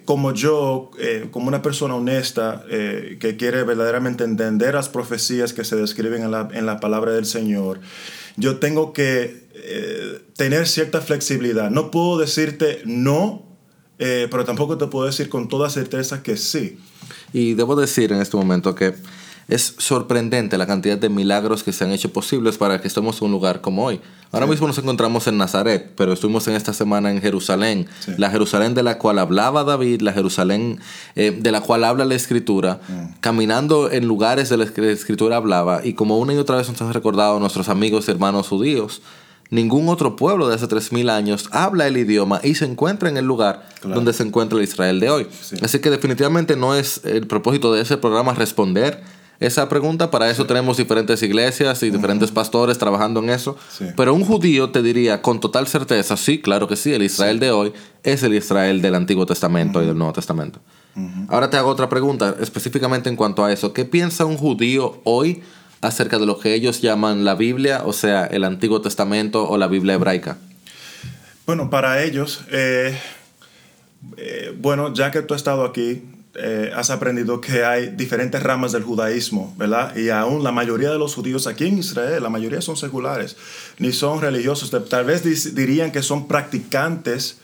como 0.06 0.34
yo, 0.34 0.92
como 1.32 1.48
una 1.48 1.62
persona 1.62 1.96
honesta 1.96 2.64
que 2.70 3.36
quiere 3.38 3.64
verdaderamente 3.64 4.24
entender 4.24 4.74
las 4.76 4.88
profecías 4.88 5.52
que 5.52 5.66
se 5.66 5.76
describen 5.76 6.24
en 6.24 6.32
la, 6.32 6.48
en 6.54 6.66
la 6.66 6.80
palabra 6.80 7.12
del 7.12 7.26
Señor, 7.26 7.82
yo 8.38 8.58
tengo 8.58 8.94
que 8.94 9.43
eh, 9.66 10.22
tener 10.36 10.68
cierta 10.68 11.02
flexibilidad. 11.02 11.72
No 11.72 11.90
puedo 11.90 12.18
decirte 12.18 12.82
no, 12.86 13.44
eh, 14.00 14.28
pero 14.30 14.44
tampoco 14.44 14.78
te 14.78 14.88
puedo 14.88 15.06
decir 15.06 15.30
con 15.30 15.48
toda 15.48 15.70
certeza 15.70 16.22
que 16.22 16.38
sí. 16.38 16.78
Y 17.32 17.54
debo 17.54 17.76
decir 17.76 18.12
en 18.12 18.22
este 18.22 18.36
momento 18.38 18.76
que 18.76 18.94
es 19.48 19.76
sorprendente 19.78 20.58
la 20.58 20.68
cantidad 20.68 20.98
de 20.98 21.10
milagros 21.10 21.64
que 21.64 21.74
se 21.74 21.84
han 21.84 21.92
hecho 21.92 22.12
posibles 22.12 22.58
para 22.58 22.82
que 22.82 22.88
estemos 22.88 23.22
en 23.22 23.26
un 23.26 23.32
lugar 23.32 23.62
como 23.62 23.86
hoy. 23.86 24.00
Ahora 24.32 24.48
mismo 24.48 24.68
nos 24.68 24.78
encontramos 24.78 25.28
en 25.28 25.38
Nazaret, 25.38 25.92
pero 25.96 26.14
estuvimos 26.14 26.48
en 26.48 26.56
esta 26.56 26.74
semana 26.74 27.12
en 27.12 27.22
Jerusalén, 27.22 27.88
la 28.18 28.32
Jerusalén 28.32 28.74
de 28.74 28.82
la 28.82 28.98
cual 28.98 29.20
hablaba 29.20 29.64
David, 29.64 30.02
la 30.02 30.12
Jerusalén 30.12 30.80
eh, 31.16 31.38
de 31.40 31.52
la 31.52 31.62
cual 31.62 31.84
habla 31.84 32.06
la 32.06 32.16
Escritura, 32.16 32.80
mm. 32.88 33.20
caminando 33.20 33.92
en 33.92 34.08
lugares 34.08 34.50
de 34.50 34.58
los 34.58 34.72
que 34.72 34.82
la 34.82 34.92
Escritura 34.92 35.36
hablaba, 35.36 35.86
y 35.86 35.94
como 35.94 36.18
una 36.18 36.34
y 36.34 36.38
otra 36.38 36.58
vez 36.58 36.68
nos 36.68 36.82
han 36.82 36.94
recordado 36.94 37.40
nuestros 37.40 37.70
amigos 37.70 38.08
y 38.08 38.12
hermanos 38.12 38.48
judíos, 38.48 39.02
Ningún 39.54 39.88
otro 39.88 40.16
pueblo 40.16 40.50
de 40.50 40.56
hace 40.56 40.68
3.000 40.68 41.12
años 41.12 41.48
habla 41.52 41.86
el 41.86 41.96
idioma 41.96 42.40
y 42.44 42.56
se 42.56 42.66
encuentra 42.66 43.08
en 43.08 43.18
el 43.18 43.26
lugar 43.26 43.70
donde 43.84 44.12
se 44.12 44.24
encuentra 44.24 44.58
el 44.58 44.64
Israel 44.64 45.00
de 45.00 45.12
hoy. 45.12 45.28
Así 45.62 45.78
que 45.78 45.92
definitivamente 45.92 46.56
no 46.56 46.74
es 46.74 47.02
el 47.04 47.28
propósito 47.28 47.72
de 47.72 47.84
ese 47.84 47.98
programa 47.98 48.34
responder 48.34 49.04
esa 49.40 49.70
pregunta. 49.70 50.10
Para 50.10 50.28
eso 50.32 50.48
tenemos 50.48 50.78
diferentes 50.78 51.22
iglesias 51.22 51.84
y 51.84 51.92
diferentes 51.92 52.32
pastores 52.32 52.80
trabajando 52.80 53.20
en 53.20 53.30
eso. 53.30 53.56
Pero 53.96 54.16
un 54.16 54.26
judío 54.26 54.72
te 54.72 54.82
diría 54.82 55.22
con 55.22 55.40
total 55.40 55.68
certeza, 55.68 56.18
sí, 56.18 56.42
claro 56.42 56.68
que 56.68 56.76
sí, 56.76 56.92
el 56.92 57.04
Israel 57.04 57.40
de 57.40 57.52
hoy 57.52 57.74
es 58.02 58.24
el 58.24 58.34
Israel 58.34 58.82
del 58.82 58.96
Antiguo 58.96 59.28
Testamento 59.28 59.84
y 59.84 59.86
del 59.86 59.96
Nuevo 59.96 60.14
Testamento. 60.14 60.62
Ahora 61.28 61.52
te 61.52 61.58
hago 61.58 61.70
otra 61.70 61.90
pregunta 61.90 62.38
específicamente 62.40 63.08
en 63.08 63.16
cuanto 63.16 63.46
a 63.46 63.54
eso. 63.54 63.72
¿Qué 63.72 63.86
piensa 63.86 64.26
un 64.26 64.38
judío 64.38 65.00
hoy 65.04 65.44
acerca 65.84 66.18
de 66.18 66.26
lo 66.26 66.40
que 66.40 66.54
ellos 66.54 66.82
llaman 66.82 67.26
la 67.26 67.36
Biblia, 67.36 67.84
o 67.86 67.94
sea, 67.94 68.26
el 68.26 68.44
Antiguo 68.44 68.82
Testamento 68.82 69.48
o 69.48 69.58
la 69.58 69.68
Biblia 69.68 69.96
hebraica? 69.96 70.38
Bueno, 71.46 71.70
para 71.70 72.04
ellos, 72.04 72.42
eh, 72.52 72.98
eh, 74.18 74.56
bueno, 74.58 74.94
ya 74.94 75.12
que 75.12 75.22
tú 75.22 75.34
has 75.34 75.42
estado 75.42 75.66
aquí, 75.66 76.04
eh, 76.36 76.72
has 76.74 76.90
aprendido 76.90 77.42
que 77.42 77.64
hay 77.64 77.90
diferentes 77.90 78.42
ramas 78.42 78.72
del 78.72 78.84
judaísmo, 78.84 79.54
¿verdad? 79.58 79.96
Y 79.96 80.10
aún 80.10 80.44
la 80.44 80.52
mayoría 80.52 80.90
de 80.90 80.98
los 80.98 81.14
judíos 81.14 81.46
aquí 81.46 81.66
en 81.66 81.78
Israel, 81.78 82.24
la 82.24 82.30
mayoría 82.30 82.62
son 82.62 82.78
seculares, 82.78 83.36
ni 83.78 83.92
son 83.92 84.22
religiosos. 84.22 84.72
Tal 84.90 85.06
vez 85.06 85.54
dirían 85.54 85.92
que 85.92 86.02
son 86.02 86.28
practicantes 86.28 87.38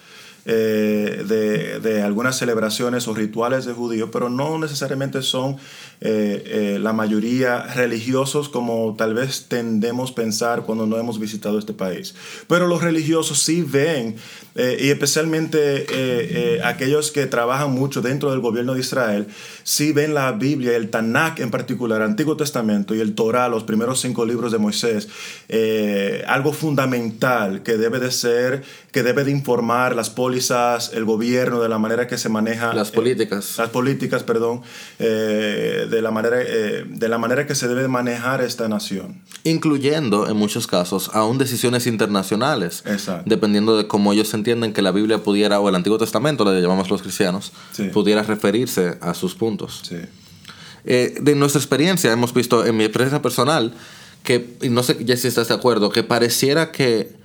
de, 0.53 1.79
de, 1.79 2.01
algunas 2.01 2.37
celebraciones 2.37 3.07
o 3.07 3.13
rituales 3.13 3.65
de 3.65 3.73
judíos, 3.73 4.09
pero 4.11 4.29
no 4.29 4.57
necesariamente 4.57 5.21
son 5.21 5.57
eh, 6.01 6.43
eh, 6.45 6.79
la 6.79 6.93
mayoría 6.93 7.63
religiosos 7.73 8.47
como 8.47 8.95
tal 8.97 9.13
vez 9.13 9.47
tendemos 9.49 10.13
pensar 10.13 10.61
cuando 10.61 10.85
no 10.85 10.97
hemos 10.97 11.19
visitado 11.19 11.59
este 11.59 11.73
país. 11.73 12.15
Pero 12.47 12.67
los 12.67 12.81
religiosos 12.81 13.39
sí 13.39 13.63
ven, 13.63 14.15
eh, 14.55 14.77
y 14.79 14.89
especialmente 14.89 16.59
aquellos 16.63 17.11
que 17.11 17.25
trabajan 17.25 17.71
mucho 17.71 18.01
dentro 18.01 18.31
del 18.31 18.39
gobierno 18.39 18.75
de 18.75 18.79
Israel, 18.79 19.27
sí 19.63 19.91
ven 19.91 20.13
la 20.13 20.31
Biblia, 20.31 20.75
el 20.77 20.89
Tanakh 20.89 21.41
en 21.41 21.51
particular, 21.51 22.01
Antiguo 22.01 22.37
Testamento 22.37 22.95
y 22.95 23.01
el 23.01 23.13
Torah, 23.13 23.49
los 23.49 23.63
primeros 23.63 23.99
cinco 23.99 24.25
libros 24.25 24.53
de 24.53 24.57
Moisés, 24.57 25.09
algo 26.27 26.53
fundamental 26.53 27.61
que 27.61 27.77
debe 27.77 27.99
de 27.99 28.11
ser, 28.11 28.63
que 28.91 29.03
debe 29.03 29.25
de 29.25 29.31
informar 29.31 29.95
las, 29.95 30.09
pólizas, 30.39 30.91
el 30.93 31.03
gobierno, 31.05 31.59
de 31.59 31.67
la 31.67 31.77
manera 31.77 32.07
que 32.07 32.17
se 32.17 32.29
maneja. 32.29 32.73
Las 32.73 32.89
eh, 32.89 32.93
políticas. 32.93 33.57
las 33.57 33.69
políticas, 33.69 34.23
perdón, 34.23 34.61
eh, 34.97 35.87
de, 35.89 36.01
la 36.01 36.11
manera, 36.11 36.37
eh, 36.41 36.85
de 36.87 37.09
la 37.09 37.17
manera 37.17 37.45
que 37.45 37.55
se 37.55 37.67
debe 37.67 37.87
manejar 37.87 38.41
esta 38.41 38.69
nación. 38.69 39.21
Incluyendo, 39.43 40.29
en 40.29 40.37
muchos 40.37 40.65
casos, 40.67 41.11
aún 41.13 41.37
decisiones 41.37 41.87
internacionales. 41.87 42.83
Exacto. 42.85 43.23
Dependiendo 43.25 43.75
de 43.75 43.87
cómo 43.87 44.13
ellos 44.13 44.33
entienden 44.33 44.71
que 44.71 44.81
la 44.81 44.91
Biblia 44.91 45.23
pudiera, 45.23 45.59
o 45.59 45.67
el 45.67 45.75
Antiguo 45.75 45.97
Testamento, 45.97 46.45
le 46.45 46.61
llamamos 46.61 46.89
los 46.89 47.01
cristianos, 47.01 47.51
Sí. 47.71 47.83
pudiera 47.85 48.23
referirse 48.23 48.97
a 49.01 49.13
sus 49.13 49.35
puntos. 49.35 49.81
Sí. 49.87 49.97
De 50.85 51.35
nuestra 51.35 51.59
experiencia, 51.59 52.11
hemos 52.11 52.33
visto 52.33 52.65
en 52.65 52.77
mi 52.77 52.83
experiencia 52.85 53.21
personal 53.21 53.73
que, 54.23 54.55
y 54.61 54.69
no 54.69 54.81
sé 54.81 54.97
ya 55.03 55.17
si 55.17 55.27
estás 55.27 55.49
de 55.49 55.53
acuerdo, 55.53 55.91
que 55.91 56.03
pareciera 56.03 56.71
que 56.71 57.18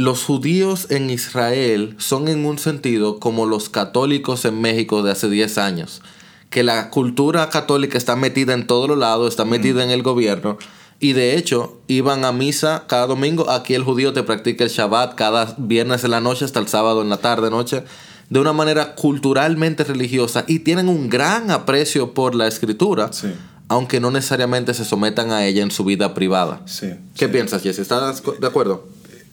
los 0.00 0.24
judíos 0.24 0.86
en 0.88 1.10
Israel 1.10 1.94
son 1.98 2.28
en 2.28 2.46
un 2.46 2.58
sentido 2.58 3.18
como 3.18 3.44
los 3.44 3.68
católicos 3.68 4.46
en 4.46 4.58
México 4.58 5.02
de 5.02 5.10
hace 5.12 5.28
10 5.28 5.58
años. 5.58 6.00
Que 6.48 6.62
la 6.62 6.88
cultura 6.88 7.50
católica 7.50 7.98
está 7.98 8.16
metida 8.16 8.54
en 8.54 8.66
todos 8.66 8.88
los 8.88 8.96
lados, 8.96 9.28
está 9.28 9.44
metida 9.44 9.84
en 9.84 9.90
el 9.90 10.02
gobierno. 10.02 10.56
Y 11.00 11.12
de 11.12 11.36
hecho, 11.36 11.82
iban 11.86 12.24
a 12.24 12.32
misa 12.32 12.84
cada 12.86 13.08
domingo. 13.08 13.50
Aquí 13.50 13.74
el 13.74 13.84
judío 13.84 14.14
te 14.14 14.22
practica 14.22 14.64
el 14.64 14.70
Shabbat 14.70 15.16
cada 15.16 15.54
viernes 15.58 16.02
en 16.02 16.12
la 16.12 16.22
noche 16.22 16.46
hasta 16.46 16.60
el 16.60 16.68
sábado 16.68 17.02
en 17.02 17.10
la 17.10 17.18
tarde, 17.18 17.50
noche. 17.50 17.84
De 18.30 18.40
una 18.40 18.54
manera 18.54 18.94
culturalmente 18.94 19.84
religiosa. 19.84 20.46
Y 20.48 20.60
tienen 20.60 20.88
un 20.88 21.10
gran 21.10 21.50
aprecio 21.50 22.14
por 22.14 22.34
la 22.34 22.48
escritura. 22.48 23.12
Sí. 23.12 23.34
Aunque 23.68 24.00
no 24.00 24.10
necesariamente 24.10 24.72
se 24.72 24.86
sometan 24.86 25.30
a 25.30 25.44
ella 25.44 25.62
en 25.62 25.70
su 25.70 25.84
vida 25.84 26.14
privada. 26.14 26.62
Sí. 26.64 26.88
¿Qué 27.18 27.26
sí. 27.26 27.32
piensas, 27.32 27.62
Jesse? 27.62 27.80
¿Estás 27.80 28.22
de 28.40 28.46
acuerdo? 28.46 28.88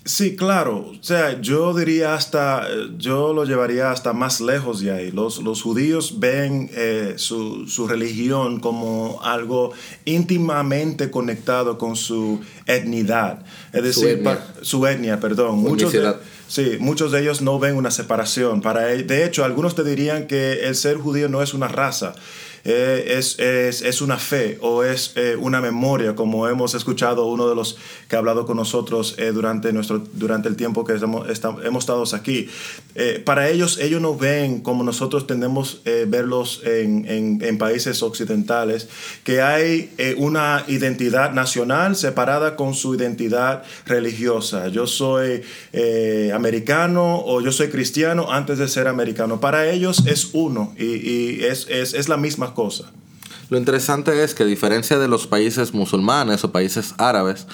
Sí, 0.07 0.37
claro. 0.37 0.91
O 0.91 1.03
sea, 1.03 1.41
yo 1.41 1.73
diría 1.73 2.13
hasta, 2.15 2.65
yo 2.97 3.33
lo 3.33 3.43
llevaría 3.43 3.91
hasta 3.91 4.13
más 4.13 4.39
lejos 4.39 4.79
de 4.79 4.91
ahí. 4.91 5.11
Los, 5.11 5.39
los 5.43 5.61
judíos 5.61 6.19
ven 6.21 6.69
eh, 6.73 7.15
su, 7.17 7.67
su 7.67 7.87
religión 7.89 8.61
como 8.61 9.19
algo 9.21 9.73
íntimamente 10.05 11.11
conectado 11.11 11.77
con 11.77 11.95
su 11.95 12.39
etnidad. 12.65 13.45
Es 13.73 13.79
Su 13.95 14.01
decir, 14.01 14.07
etnia. 14.19 14.35
pa- 14.37 14.53
su 14.63 14.87
etnia, 14.87 15.19
perdón. 15.19 15.59
Muchos 15.59 15.91
de, 15.91 16.13
sí, 16.47 16.77
muchos 16.79 17.11
de 17.11 17.21
ellos 17.21 17.41
no 17.41 17.59
ven 17.59 17.75
una 17.75 17.91
separación. 17.91 18.61
Para 18.61 18.91
el- 18.93 19.07
de 19.07 19.25
hecho, 19.25 19.43
algunos 19.43 19.75
te 19.75 19.83
dirían 19.83 20.27
que 20.27 20.67
el 20.67 20.75
ser 20.75 20.97
judío 20.97 21.27
no 21.29 21.41
es 21.41 21.53
una 21.53 21.67
raza. 21.67 22.13
Eh, 22.69 23.15
es, 23.17 23.39
es, 23.39 23.81
es 23.81 24.01
una 24.01 24.17
fe 24.17 24.57
o 24.61 24.83
es 24.83 25.13
eh, 25.15 25.35
una 25.39 25.61
memoria, 25.61 26.15
como 26.15 26.47
hemos 26.49 26.75
escuchado 26.75 27.25
uno 27.25 27.47
de 27.47 27.55
los 27.55 27.77
que 28.09 28.15
ha 28.15 28.19
hablado 28.19 28.45
con 28.45 28.57
nosotros 28.57 29.15
eh, 29.17 29.31
durante, 29.31 29.71
nuestro, 29.71 29.99
durante 30.13 30.49
el 30.49 30.55
tiempo 30.57 30.83
que 30.83 30.93
estamos, 30.93 31.29
esta- 31.29 31.55
hemos 31.63 31.83
estado 31.83 32.03
aquí. 32.13 32.49
Eh, 32.95 33.21
para 33.25 33.49
ellos, 33.49 33.79
ellos 33.79 34.01
no 34.01 34.15
ven 34.17 34.59
como 34.61 34.83
nosotros 34.83 35.25
tendemos 35.27 35.81
eh, 35.85 36.05
verlos 36.07 36.61
en, 36.65 37.05
en- 37.07 37.39
en 37.41 37.57
países 37.57 38.03
occidentales, 38.03 38.89
que 39.23 39.41
hay 39.41 39.89
una 40.17 40.63
identidad 40.67 41.31
nacional 41.33 41.95
separada 41.95 42.55
con 42.57 42.73
su 42.73 42.93
identidad 42.95 43.63
religiosa. 43.85 44.67
Yo 44.67 44.87
soy 44.87 45.41
americano 46.33 47.21
o 47.25 47.41
yo 47.41 47.51
soy 47.51 47.69
cristiano 47.69 48.31
antes 48.31 48.57
de 48.57 48.67
ser 48.67 48.87
americano. 48.87 49.39
Para 49.39 49.69
ellos 49.69 50.03
es 50.05 50.29
uno 50.33 50.73
y, 50.77 50.85
y 50.95 51.43
es, 51.45 51.67
es, 51.69 51.93
es 51.93 52.09
la 52.09 52.17
misma 52.17 52.53
Lo 53.49 53.57
interesante 53.57 54.23
es 54.23 54.33
que 54.33 54.43
a 54.43 54.45
diferencia 54.45 54.97
de 54.99 55.07
los 55.07 55.27
países 55.27 55.73
musulmanes 55.73 56.43
o 56.43 56.51
países 56.51 56.93
árabes, 56.97 57.47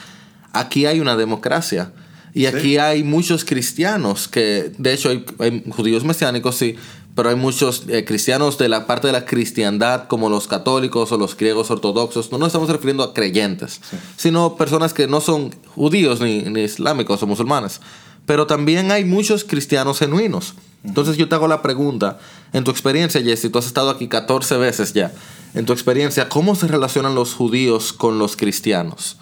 aquí 0.51 0.85
hay 0.85 0.99
una 0.99 1.15
democracia. 1.15 1.91
Y 2.35 2.47
aquí 2.47 2.77
hay 2.77 3.03
muchos 3.03 3.45
cristianos 3.45 4.27
que, 4.27 4.71
de 4.79 4.93
hecho, 4.93 5.09
hay, 5.09 5.23
hay 5.37 5.63
judíos 5.69 6.03
mesiánicos, 6.03 6.55
sí, 6.55 6.75
pero 7.15 7.29
hay 7.29 7.35
muchos 7.35 7.83
eh, 7.89 8.05
cristianos 8.05 8.57
de 8.57 8.69
la 8.69 8.87
parte 8.87 9.07
de 9.07 9.13
la 9.13 9.25
cristiandad, 9.25 10.07
como 10.07 10.29
los 10.29 10.47
católicos 10.47 11.11
o 11.11 11.17
los 11.17 11.37
griegos 11.37 11.69
ortodoxos. 11.69 12.31
No 12.31 12.39
nos 12.39 12.47
estamos 12.47 12.69
refiriendo 12.69 13.03
a 13.03 13.13
creyentes, 13.13 13.81
sino 14.17 14.55
personas 14.55 14.93
que 14.93 15.07
no 15.07 15.21
son 15.21 15.55
judíos 15.75 16.21
ni, 16.21 16.41
ni 16.43 16.61
islámicos 16.61 17.21
o 17.21 17.27
musulmanes. 17.27 17.81
Pero 18.25 18.47
también 18.47 18.91
hay 18.91 19.05
muchos 19.05 19.43
cristianos 19.43 19.99
genuinos. 19.99 20.55
Entonces 20.83 21.17
yo 21.17 21.29
te 21.29 21.35
hago 21.35 21.47
la 21.47 21.61
pregunta, 21.61 22.19
en 22.51 22.63
tu 22.63 22.71
experiencia, 22.71 23.21
Jesse, 23.21 23.51
tú 23.51 23.59
has 23.59 23.65
estado 23.65 23.89
aquí 23.89 24.07
14 24.07 24.57
veces 24.57 24.93
ya. 24.93 25.11
En 25.53 25.65
tu 25.65 25.73
experiencia, 25.73 26.29
¿cómo 26.29 26.55
se 26.55 26.67
relacionan 26.67 27.15
los 27.15 27.33
judíos 27.33 27.93
con 27.93 28.19
los 28.19 28.35
cristianos? 28.35 29.17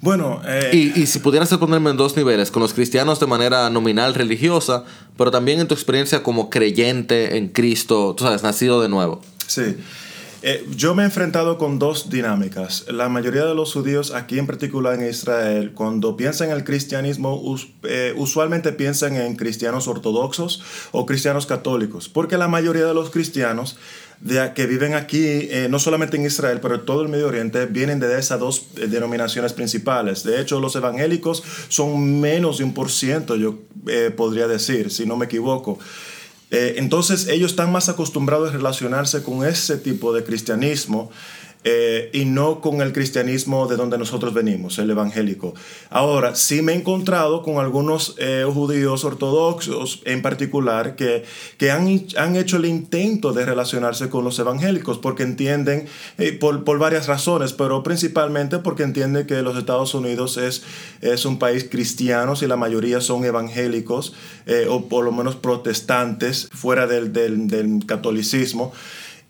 Bueno, 0.00 0.42
eh, 0.46 0.70
Y, 0.72 1.00
y 1.00 1.06
si 1.06 1.18
pudieras 1.20 1.48
ponerme 1.56 1.90
en 1.90 1.96
dos 1.96 2.16
niveles, 2.16 2.50
con 2.50 2.60
los 2.60 2.74
cristianos 2.74 3.20
de 3.20 3.26
manera 3.26 3.70
nominal 3.70 4.14
religiosa, 4.14 4.84
pero 5.16 5.30
también 5.30 5.60
en 5.60 5.68
tu 5.68 5.74
experiencia 5.74 6.22
como 6.22 6.50
creyente 6.50 7.38
en 7.38 7.48
Cristo, 7.48 8.14
tú 8.16 8.24
sabes, 8.24 8.42
nacido 8.42 8.82
de 8.82 8.88
nuevo. 8.88 9.22
Sí. 9.46 9.76
Eh, 10.46 10.62
yo 10.76 10.94
me 10.94 11.04
he 11.04 11.06
enfrentado 11.06 11.56
con 11.56 11.78
dos 11.78 12.10
dinámicas. 12.10 12.84
La 12.92 13.08
mayoría 13.08 13.46
de 13.46 13.54
los 13.54 13.72
judíos, 13.72 14.12
aquí 14.12 14.38
en 14.38 14.46
particular 14.46 14.92
en 15.00 15.08
Israel, 15.08 15.72
cuando 15.72 16.18
piensan 16.18 16.50
en 16.50 16.56
el 16.56 16.64
cristianismo, 16.64 17.40
us- 17.40 17.68
eh, 17.84 18.12
usualmente 18.14 18.70
piensan 18.72 19.16
en 19.16 19.36
cristianos 19.36 19.88
ortodoxos 19.88 20.62
o 20.92 21.06
cristianos 21.06 21.46
católicos, 21.46 22.10
porque 22.10 22.36
la 22.36 22.46
mayoría 22.46 22.84
de 22.84 22.92
los 22.92 23.08
cristianos 23.08 23.78
de, 24.20 24.52
que 24.54 24.66
viven 24.66 24.92
aquí, 24.92 25.24
eh, 25.24 25.68
no 25.70 25.78
solamente 25.78 26.18
en 26.18 26.26
Israel, 26.26 26.58
pero 26.60 26.74
en 26.74 26.84
todo 26.84 27.00
el 27.00 27.08
Medio 27.08 27.28
Oriente, 27.28 27.64
vienen 27.64 27.98
de 27.98 28.18
esas 28.18 28.38
dos 28.38 28.66
eh, 28.76 28.86
denominaciones 28.86 29.54
principales. 29.54 30.24
De 30.24 30.42
hecho, 30.42 30.60
los 30.60 30.76
evangélicos 30.76 31.42
son 31.70 32.20
menos 32.20 32.58
de 32.58 32.64
un 32.64 32.74
por 32.74 32.90
ciento, 32.90 33.36
yo 33.36 33.60
eh, 33.86 34.12
podría 34.14 34.46
decir, 34.46 34.90
si 34.90 35.06
no 35.06 35.16
me 35.16 35.24
equivoco. 35.24 35.78
Eh, 36.54 36.78
entonces 36.78 37.26
ellos 37.26 37.50
están 37.50 37.72
más 37.72 37.88
acostumbrados 37.88 38.50
a 38.50 38.52
relacionarse 38.52 39.24
con 39.24 39.44
ese 39.44 39.76
tipo 39.76 40.12
de 40.14 40.22
cristianismo 40.22 41.10
eh, 41.64 42.10
y 42.12 42.26
no 42.26 42.60
con 42.60 42.80
el 42.80 42.92
cristianismo 42.92 43.66
de 43.66 43.76
donde 43.76 43.98
nosotros 43.98 44.34
venimos, 44.34 44.78
el 44.78 44.90
evangélico. 44.90 45.54
Ahora, 45.90 46.34
sí 46.34 46.62
me 46.62 46.72
he 46.72 46.76
encontrado 46.76 47.42
con 47.42 47.58
algunos 47.58 48.14
eh, 48.18 48.44
judíos 48.46 49.04
ortodoxos 49.04 50.02
en 50.04 50.22
particular 50.22 50.94
que, 50.94 51.24
que 51.58 51.70
han, 51.70 52.06
han 52.16 52.36
hecho 52.36 52.58
el 52.58 52.66
intento 52.66 53.32
de 53.32 53.44
relacionarse 53.44 54.08
con 54.08 54.24
los 54.24 54.38
evangélicos 54.38 54.98
porque 54.98 55.22
entienden, 55.22 55.86
eh, 56.18 56.32
por, 56.32 56.64
por 56.64 56.78
varias 56.78 57.06
razones, 57.06 57.52
pero 57.52 57.82
principalmente 57.82 58.58
porque 58.58 58.82
entienden 58.82 59.26
que 59.26 59.42
los 59.42 59.56
Estados 59.56 59.94
Unidos 59.94 60.36
es, 60.36 60.62
es 61.00 61.24
un 61.24 61.38
país 61.38 61.66
cristiano 61.70 62.34
y 62.40 62.46
la 62.46 62.56
mayoría 62.56 63.00
son 63.00 63.24
evangélicos 63.24 64.12
eh, 64.46 64.66
o 64.68 64.88
por 64.88 65.04
lo 65.04 65.12
menos 65.12 65.36
protestantes 65.36 66.48
fuera 66.52 66.86
del, 66.86 67.12
del, 67.12 67.48
del 67.48 67.86
catolicismo. 67.86 68.72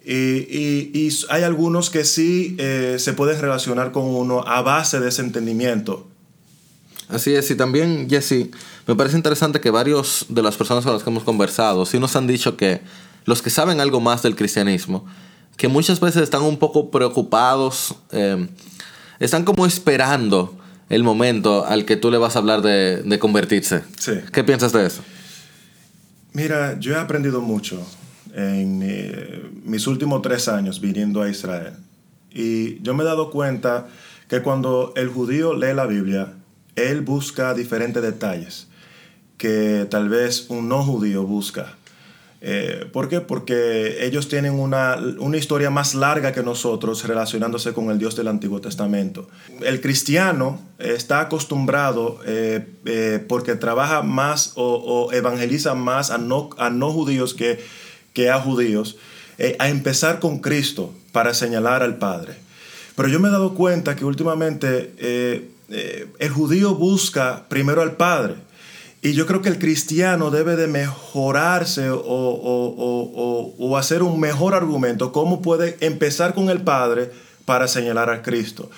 Y, 0.05 0.13
y- 0.15 0.91
y 0.93 1.09
hay 1.31 1.43
algunos 1.45 1.89
que 1.91 2.05
sí 2.05 2.57
eh, 2.59 2.97
se 2.99 3.13
pueden 3.15 3.41
relacionar 3.41 3.91
con 3.93 4.05
uno 4.05 4.41
a 4.47 4.61
base 4.63 5.01
de 5.01 5.09
ese 5.09 5.23
entendimiento. 5.23 6.07
Así 7.09 7.35
es, 7.35 7.51
y 7.51 7.55
también, 7.55 8.09
Jesse, 8.09 8.49
me 8.87 8.95
parece 8.97 9.17
interesante 9.17 9.61
que 9.61 9.71
varios 9.71 10.27
de 10.29 10.43
las 10.43 10.57
personas 10.57 10.85
con 10.85 10.93
las 10.95 11.03
que 11.03 11.11
hemos 11.11 11.23
conversado 11.25 11.85
sí 11.87 11.99
nos 11.99 12.17
han 12.17 12.27
dicho 12.27 12.57
que 12.57 12.81
los 13.25 13.41
que 13.43 13.51
saben 13.51 13.81
algo 13.81 14.01
más 14.01 14.23
del 14.23 14.37
cristianismo, 14.37 15.07
que 15.57 15.69
muchas 15.69 16.01
veces 16.01 16.23
están 16.23 16.43
un 16.43 16.59
poco 16.59 16.91
preocupados, 16.91 17.95
eh, 18.13 18.47
están 19.21 19.45
como 19.45 19.65
esperando 19.67 20.57
el 20.91 21.03
momento 21.03 21.65
al 21.65 21.85
que 21.87 21.97
tú 21.97 22.11
le 22.11 22.19
vas 22.19 22.37
a 22.37 22.41
hablar 22.41 22.61
de, 22.63 23.03
de 23.03 23.19
convertirse. 23.19 23.83
Sí. 23.99 24.13
¿Qué 24.33 24.45
piensas 24.45 24.73
de 24.73 24.87
eso? 24.87 25.03
Mira, 26.33 26.79
yo 26.81 26.93
he 26.93 26.97
aprendido 26.99 27.41
mucho 27.41 27.81
en 28.35 28.81
eh, 28.83 29.43
mis 29.65 29.87
últimos 29.87 30.21
tres 30.23 30.49
años 30.49 30.81
viniendo 30.81 31.23
a 31.23 31.29
Israel. 31.29 31.75
Y 32.31 32.83
yo 32.83 32.95
me 32.95 33.05
he 33.05 33.07
dado 33.07 33.31
cuenta 33.31 33.87
que 34.29 34.43
cuando 34.43 34.93
el 34.97 35.09
judío 35.09 35.55
lee 35.55 35.73
la 35.75 35.87
Biblia, 35.87 36.35
él 36.75 37.03
busca 37.03 37.55
diferentes 37.55 38.03
detalles 38.03 38.67
que 39.39 39.87
tal 39.91 40.09
vez 40.09 40.47
un 40.49 40.69
no 40.69 40.83
judío 40.83 41.25
busca. 41.25 41.77
Eh, 42.47 42.87
¿Por 42.93 43.09
qué? 43.09 43.21
Porque 43.23 44.05
ellos 44.05 44.29
tienen 44.29 44.53
una, 44.53 44.97
una 45.19 45.37
historia 45.39 45.71
más 45.71 45.95
larga 45.95 46.33
que 46.33 46.43
nosotros 46.43 47.07
relacionándose 47.07 47.73
con 47.73 47.91
el 47.91 47.99
Dios 47.99 48.17
del 48.17 48.29
Antiguo 48.29 48.61
Testamento. 48.61 49.29
El 49.63 49.81
cristiano 49.81 50.61
está 50.79 51.21
acostumbrado, 51.21 52.21
eh, 52.27 52.67
eh, 52.85 53.25
porque 53.27 53.55
trabaja 53.55 54.03
más 54.03 54.53
o, 54.57 54.75
o 54.75 55.13
evangeliza 55.13 55.75
más 55.75 56.11
a 56.11 56.19
no, 56.19 56.51
a 56.59 56.69
no 56.69 56.91
judíos 56.91 57.33
que, 57.33 57.65
que 58.15 58.31
a 58.31 58.41
judíos, 58.41 58.97
eh, 59.37 59.57
a 59.59 59.69
empezar 59.69 60.21
con 60.21 60.39
Cristo 60.39 60.95
para 61.13 61.35
señalar 61.35 61.83
al 61.83 61.99
Padre. 61.99 62.37
Pero 62.97 63.09
yo 63.09 63.21
me 63.21 63.29
he 63.29 63.33
dado 63.33 63.55
cuenta 63.55 63.95
que 63.97 64.05
últimamente 64.07 64.95
eh, 64.99 65.51
eh, 65.69 66.07
el 66.19 66.31
judío 66.31 66.75
busca 66.75 67.45
primero 67.49 67.83
al 67.83 67.97
Padre. 67.97 68.37
Y 69.03 69.13
yo 69.13 69.27
creo 69.27 69.43
que 69.43 69.51
el 69.51 69.59
cristiano 69.59 70.31
debe 70.31 70.57
de 70.57 70.67
mejorarse 70.67 71.91
o, 71.91 71.99
o- 71.99 72.75
o- 72.79 73.55
o- 73.59 73.77
hacer 73.77 74.03
un 74.03 74.19
mejor 74.19 74.55
argumento, 74.55 75.13
cómo 75.13 75.43
puede 75.43 75.77
empezar 75.81 76.35
con 76.35 76.49
el 76.49 76.63
Padre 76.63 77.11
para 77.45 77.69
señalar 77.69 78.09
a 78.09 78.23
Cristo. 78.23 78.71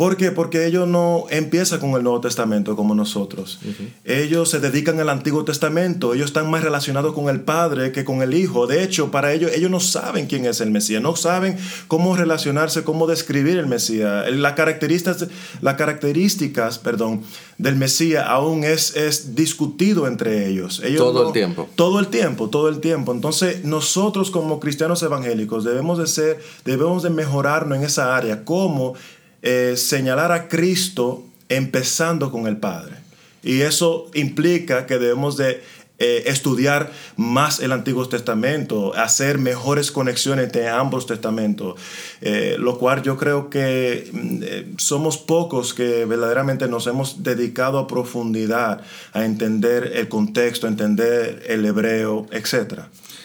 ¿Por 0.00 0.16
qué? 0.16 0.30
Porque 0.30 0.64
ellos 0.64 0.88
no 0.88 1.26
empiezan 1.28 1.78
con 1.78 1.90
el 1.90 2.02
Nuevo 2.02 2.22
Testamento 2.22 2.74
como 2.74 2.94
nosotros. 2.94 3.58
Ellos 4.06 4.48
se 4.48 4.58
dedican 4.58 4.98
al 4.98 5.10
Antiguo 5.10 5.44
Testamento. 5.44 6.14
Ellos 6.14 6.28
están 6.28 6.50
más 6.50 6.64
relacionados 6.64 7.12
con 7.12 7.28
el 7.28 7.42
Padre 7.42 7.92
que 7.92 8.02
con 8.02 8.22
el 8.22 8.32
Hijo. 8.32 8.66
De 8.66 8.82
hecho, 8.82 9.10
para 9.10 9.34
ellos, 9.34 9.50
ellos 9.54 9.70
no 9.70 9.78
saben 9.78 10.26
quién 10.26 10.46
es 10.46 10.62
el 10.62 10.70
Mesías. 10.70 11.02
No 11.02 11.16
saben 11.16 11.58
cómo 11.86 12.16
relacionarse, 12.16 12.82
cómo 12.82 13.06
describir 13.06 13.58
el 13.58 13.66
Mesías. 13.66 14.24
Las 14.32 14.54
características, 14.54 15.26
las 15.60 15.74
características 15.74 16.78
perdón, 16.78 17.20
del 17.58 17.76
Mesías 17.76 18.24
aún 18.26 18.64
es, 18.64 18.96
es 18.96 19.34
discutido 19.34 20.06
entre 20.06 20.48
ellos. 20.48 20.80
ellos 20.82 20.96
Todo 21.02 21.20
no- 21.24 21.26
el 21.26 21.32
tiempo. 21.34 21.68
todo 21.74 22.00
el 22.00 22.06
tiempo, 22.06 22.48
todo 22.48 22.70
el 22.70 22.80
tiempo. 22.80 23.12
Entonces, 23.12 23.66
nosotros 23.66 24.30
como 24.30 24.60
cristianos 24.60 25.02
evangélicos 25.02 25.62
debemos 25.62 25.98
de 25.98 26.06
ser, 26.06 26.40
debemos 26.64 27.02
de 27.02 27.10
mejorarnos 27.10 27.76
en 27.76 27.84
esa 27.84 28.16
área, 28.16 28.46
como 28.46 28.94
eh, 29.42 29.74
señalar 29.76 30.32
a 30.32 30.48
Cristo 30.48 31.24
empezando 31.48 32.30
con 32.30 32.46
el 32.46 32.56
Padre. 32.56 32.96
Y 33.42 33.62
eso 33.62 34.10
implica 34.14 34.86
que 34.86 34.98
debemos 34.98 35.36
de 35.36 35.62
eh, 36.02 36.30
estudiar 36.30 36.90
más 37.16 37.60
el 37.60 37.72
Antiguo 37.72 38.08
Testamento, 38.08 38.94
hacer 38.94 39.36
mejores 39.36 39.90
conexiones 39.90 40.46
entre 40.46 40.66
ambos 40.66 41.04
testamentos, 41.04 41.78
eh, 42.22 42.56
lo 42.58 42.78
cual 42.78 43.02
yo 43.02 43.18
creo 43.18 43.50
que 43.50 44.08
mm, 44.10 44.78
somos 44.78 45.18
pocos 45.18 45.74
que 45.74 46.06
verdaderamente 46.06 46.68
nos 46.68 46.86
hemos 46.86 47.22
dedicado 47.22 47.78
a 47.78 47.86
profundidad 47.86 48.80
a 49.12 49.26
entender 49.26 49.92
el 49.94 50.08
contexto, 50.08 50.66
a 50.66 50.70
entender 50.70 51.44
el 51.46 51.66
hebreo, 51.66 52.26
etc. 52.32 52.84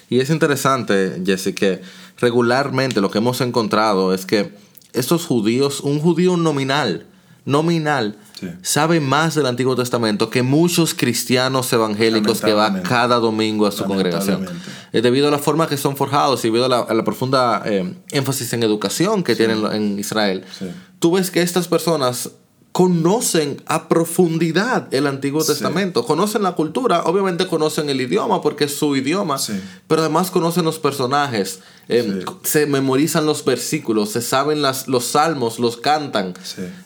Y 0.09 0.19
es 0.19 0.29
interesante, 0.29 1.21
Jesse, 1.25 1.55
que 1.55 1.81
regularmente 2.19 2.99
lo 2.99 3.09
que 3.09 3.19
hemos 3.19 3.39
encontrado 3.39 4.13
es 4.13 4.25
que 4.25 4.51
estos 4.95 5.25
judíos, 5.25 5.81
un 5.81 5.99
judío 5.99 6.37
nominal, 6.37 7.05
nominal, 7.45 8.17
Sí. 8.39 8.47
sabe 8.63 8.99
más 8.99 9.33
del 9.35 9.45
Antiguo 9.45 9.77
Testamento 9.77 10.29
que 10.29 10.43
muchos 10.43 10.93
cristianos 10.93 11.71
evangélicos 11.71 12.41
que 12.41 12.51
va 12.53 12.63
Lamentablemente. 12.67 12.89
cada 12.89 13.19
domingo 13.19 13.65
a 13.65 13.71
su 13.71 13.85
congregación. 13.85 14.45
Eh, 14.91 15.01
debido 15.01 15.29
a 15.29 15.31
la 15.31 15.39
forma 15.39 15.67
que 15.67 15.77
son 15.77 15.95
forjados 15.95 16.43
y 16.43 16.49
debido 16.49 16.65
a 16.65 16.69
la, 16.69 16.79
a 16.79 16.93
la 16.93 17.03
profunda 17.05 17.61
eh, 17.65 17.93
énfasis 18.11 18.51
en 18.51 18.63
educación 18.63 19.23
que 19.23 19.37
tienen 19.37 19.63
en 19.71 19.97
Israel, 19.99 20.43
Sí. 20.59 20.65
tú 20.99 21.11
ves 21.13 21.31
que 21.31 21.41
estas 21.41 21.69
personas 21.69 22.31
conocen 22.75 23.61
a 23.67 23.87
profundidad 23.87 24.93
el 24.93 25.07
Antiguo 25.07 25.39
Sí. 25.39 25.47
Testamento, 25.53 26.05
conocen 26.05 26.43
la 26.43 26.55
cultura, 26.55 27.03
obviamente 27.05 27.47
conocen 27.47 27.89
el 27.89 28.01
idioma 28.01 28.41
porque 28.41 28.65
es 28.65 28.75
su 28.75 28.97
idioma, 28.97 29.37
Sí. 29.37 29.53
pero 29.87 30.01
además 30.01 30.29
conocen 30.29 30.65
los 30.65 30.77
personajes, 30.77 31.61
eh, 31.87 32.03
Sí. 32.25 32.33
se 32.43 32.65
memorizan 32.65 33.25
los 33.25 33.45
versículos, 33.45 34.09
se 34.11 34.21
saben 34.21 34.61
las, 34.61 34.89
los 34.89 35.05
salmos, 35.05 35.57
los 35.57 35.77
cantan. 35.77 36.33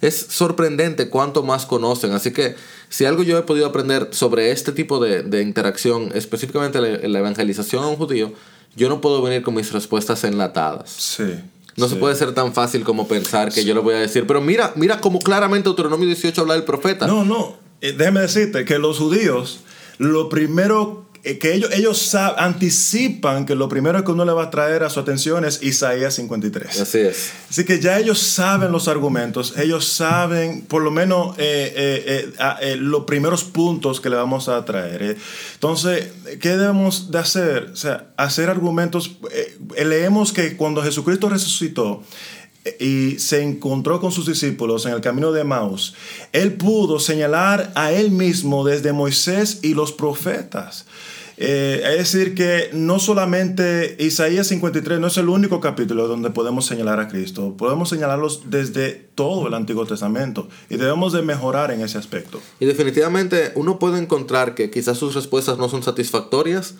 Es 0.01 0.27
sorprendente 0.29 1.09
cuánto 1.09 1.41
más 1.41 1.65
conocen. 1.65 2.11
Así 2.11 2.29
que 2.33 2.55
si 2.89 3.05
algo 3.05 3.23
yo 3.23 3.39
he 3.39 3.41
podido 3.41 3.65
aprender 3.65 4.09
sobre 4.11 4.51
este 4.51 4.71
tipo 4.71 4.99
de, 4.99 5.23
de 5.23 5.41
interacción, 5.41 6.11
específicamente 6.13 6.79
la, 6.81 7.07
la 7.07 7.17
evangelización 7.17 7.83
a 7.83 7.87
un 7.87 7.95
judío, 7.95 8.31
yo 8.75 8.89
no 8.89 9.01
puedo 9.01 9.23
venir 9.23 9.41
con 9.41 9.55
mis 9.55 9.71
respuestas 9.71 10.23
enlatadas. 10.23 10.91
Sí. 10.91 11.23
No 11.79 11.87
sí. 11.87 11.93
se 11.93 11.99
puede 11.99 12.15
ser 12.15 12.33
tan 12.33 12.53
fácil 12.53 12.83
como 12.83 13.07
pensar 13.07 13.51
que 13.51 13.63
yo 13.63 13.73
le 13.73 13.79
voy 13.79 13.95
a 13.95 13.99
decir, 13.99 14.27
pero 14.27 14.41
mira, 14.41 14.73
mira 14.75 15.01
cómo 15.01 15.19
claramente 15.19 15.69
Deuteronomio 15.69 16.05
18 16.07 16.41
habla 16.41 16.53
del 16.53 16.63
profeta. 16.63 17.07
No, 17.07 17.23
no. 17.23 17.57
Eh, 17.81 17.93
déjame 17.97 18.21
decirte 18.21 18.65
que 18.65 18.77
los 18.77 18.97
judíos, 18.97 19.61
lo 19.97 20.29
primero 20.29 21.08
que 21.23 21.53
ellos, 21.53 21.69
ellos 21.73 22.15
anticipan 22.15 23.45
que 23.45 23.55
lo 23.55 23.67
primero 23.69 24.03
que 24.03 24.11
uno 24.11 24.25
le 24.25 24.31
va 24.31 24.43
a 24.45 24.49
traer 24.49 24.83
a 24.83 24.89
su 24.89 24.99
atención 24.99 25.45
es 25.45 25.61
Isaías 25.61 26.13
53. 26.15 26.79
Así 26.79 26.99
es. 26.99 27.31
Así 27.49 27.65
que 27.65 27.79
ya 27.79 27.99
ellos 27.99 28.19
saben 28.19 28.71
los 28.71 28.87
argumentos, 28.87 29.53
ellos 29.57 29.85
saben 29.85 30.61
por 30.61 30.81
lo 30.81 30.91
menos 30.91 31.37
eh, 31.37 31.73
eh, 31.75 32.33
eh, 32.39 32.45
eh, 32.61 32.75
los 32.77 33.03
primeros 33.05 33.43
puntos 33.43 33.99
que 34.01 34.09
le 34.09 34.15
vamos 34.15 34.47
a 34.49 34.63
traer. 34.65 35.01
eh. 35.03 35.17
Entonces, 35.55 36.07
¿qué 36.39 36.49
debemos 36.57 37.11
de 37.11 37.19
hacer? 37.19 37.69
O 37.73 37.75
sea, 37.75 38.07
hacer 38.17 38.49
argumentos. 38.49 39.17
eh, 39.31 39.57
leemos 39.85 40.31
que 40.33 40.55
cuando 40.57 40.81
Jesucristo 40.83 41.29
resucitó, 41.29 42.01
eh, 42.01 42.38
y 42.79 43.19
se 43.19 43.41
encontró 43.41 43.99
con 43.99 44.11
sus 44.11 44.25
discípulos 44.25 44.85
en 44.85 44.93
el 44.93 45.01
camino 45.01 45.31
de 45.31 45.43
Maús, 45.43 45.95
él 46.33 46.53
pudo 46.53 46.99
señalar 46.99 47.71
a 47.75 47.91
él 47.91 48.11
mismo 48.11 48.65
desde 48.65 48.93
Moisés 48.93 49.59
y 49.61 49.73
los 49.73 49.91
profetas. 49.91 50.85
Eh, 51.41 51.81
es 51.97 52.11
decir, 52.11 52.35
que 52.35 52.69
no 52.73 52.99
solamente 52.99 53.95
Isaías 53.97 54.47
53 54.47 54.99
no 54.99 55.07
es 55.07 55.15
el 55.15 55.29
único 55.29 55.61
capítulo 55.61 56.05
donde 56.09 56.31
podemos 56.31 56.65
señalar 56.65 56.99
a 56.99 57.07
Cristo, 57.07 57.55
podemos 57.55 57.87
señalarlos 57.87 58.49
desde 58.49 59.07
todo 59.15 59.47
el 59.47 59.53
Antiguo 59.53 59.85
Testamento 59.85 60.49
y 60.69 60.75
debemos 60.75 61.13
de 61.13 61.21
mejorar 61.21 61.71
en 61.71 61.79
ese 61.79 61.97
aspecto. 61.97 62.41
Y 62.59 62.65
definitivamente 62.65 63.53
uno 63.55 63.79
puede 63.79 63.99
encontrar 63.99 64.53
que 64.53 64.69
quizás 64.69 64.97
sus 64.97 65.15
respuestas 65.15 65.57
no 65.57 65.69
son 65.69 65.81
satisfactorias, 65.81 66.75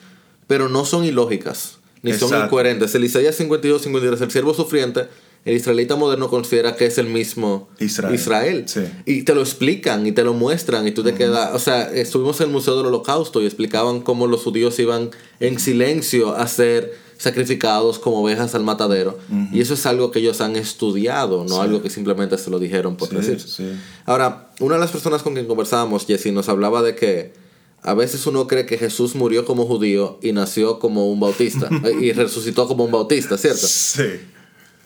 pero 0.46 0.68
no 0.68 0.84
son 0.84 1.06
ilógicas, 1.06 1.78
ni 2.02 2.12
son 2.12 2.28
Exacto. 2.28 2.48
incoherentes. 2.48 2.94
El 2.96 3.06
Isaías 3.06 3.36
52, 3.36 3.82
53, 3.84 4.20
el 4.20 4.32
siervo 4.32 4.54
sufriente, 4.54 5.08
el 5.50 5.56
israelita 5.56 5.96
moderno 5.96 6.30
considera 6.30 6.76
que 6.76 6.86
es 6.86 6.98
el 7.00 7.08
mismo 7.08 7.70
Israel. 7.80 8.64
Sí. 8.68 8.82
Y 9.06 9.24
te 9.24 9.34
lo 9.34 9.42
explican 9.42 10.06
y 10.06 10.12
te 10.12 10.24
lo 10.24 10.34
muestran 10.34 10.88
y 10.88 10.92
tú 10.92 11.04
te 11.04 11.14
quedas... 11.16 11.56
O 11.56 11.60
sea, 11.60 11.90
estuvimos 11.92 12.40
en 12.42 12.48
el 12.48 12.54
Museo 12.54 12.78
del 12.78 12.86
Holocausto 12.86 13.42
y 13.42 13.46
explicaban 13.46 14.02
cómo 14.02 14.28
los 14.28 14.44
judíos 14.44 14.78
iban 14.80 15.10
en 15.40 15.60
silencio 15.60 16.36
a 16.36 16.48
ser 16.48 16.94
sacrificados 17.18 18.00
como 18.00 18.22
ovejas 18.22 18.54
al 18.56 18.64
matadero. 18.64 19.18
Y 19.52 19.60
eso 19.62 19.74
es 19.74 19.86
algo 19.86 20.12
que 20.12 20.20
ellos 20.20 20.40
han 20.40 20.56
estudiado, 20.56 21.44
no 21.44 21.56
Sí. 21.56 21.62
algo 21.62 21.82
que 21.82 21.90
simplemente 21.90 22.38
se 22.38 22.50
lo 22.50 22.60
dijeron 22.60 22.96
por 22.96 23.10
Sí, 23.10 23.16
decir. 23.16 23.42
sí. 23.42 23.72
Ahora, 24.06 24.52
una 24.60 24.76
de 24.76 24.82
las 24.82 24.92
personas 24.92 25.22
con 25.24 25.34
quien 25.34 25.48
conversábamos, 25.48 26.06
Jesse, 26.06 26.28
nos 26.32 26.48
hablaba 26.48 26.82
de 26.82 26.96
que 26.96 27.34
a 27.82 27.94
veces 27.94 28.26
uno 28.28 28.46
cree 28.48 28.66
que 28.66 28.78
Jesús 28.78 29.16
murió 29.16 29.46
como 29.46 29.66
judío 29.66 30.20
y 30.22 30.32
nació 30.32 30.80
como 30.80 31.10
un 31.12 31.20
bautista 31.20 31.70
y 32.02 32.12
resucitó 32.14 32.68
como 32.68 32.86
un 32.86 32.92
bautista, 32.92 33.38
¿cierto? 33.38 33.66
Sí. 33.68 34.04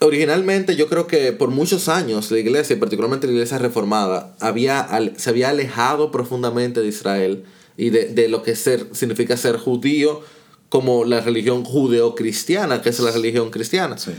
Originalmente 0.04 0.76
yo 0.76 0.90
creo 0.90 1.08
que 1.08 1.32
por 1.32 1.50
muchos 1.50 1.88
años 1.88 2.30
la 2.30 2.38
iglesia, 2.38 2.76
y 2.76 2.80
particularmente 2.80 3.26
la 3.26 3.34
iglesia 3.34 3.58
reformada, 3.58 4.36
había, 4.42 4.88
se 5.16 5.30
había 5.30 5.50
alejado 5.50 6.12
profundamente 6.12 6.82
de 6.82 6.88
Israel 6.90 7.46
y 7.78 7.90
de, 7.90 8.06
de 8.06 8.28
lo 8.28 8.44
que 8.44 8.56
ser, 8.58 8.88
significa 8.92 9.38
ser 9.38 9.58
judío 9.58 10.22
como 10.68 11.06
la 11.06 11.22
religión 11.22 11.64
judeocristiana, 11.64 12.82
que 12.82 12.90
es 12.90 13.00
la 13.00 13.12
religión 13.12 13.50
cristiana. 13.50 13.98
Sí. 13.98 14.12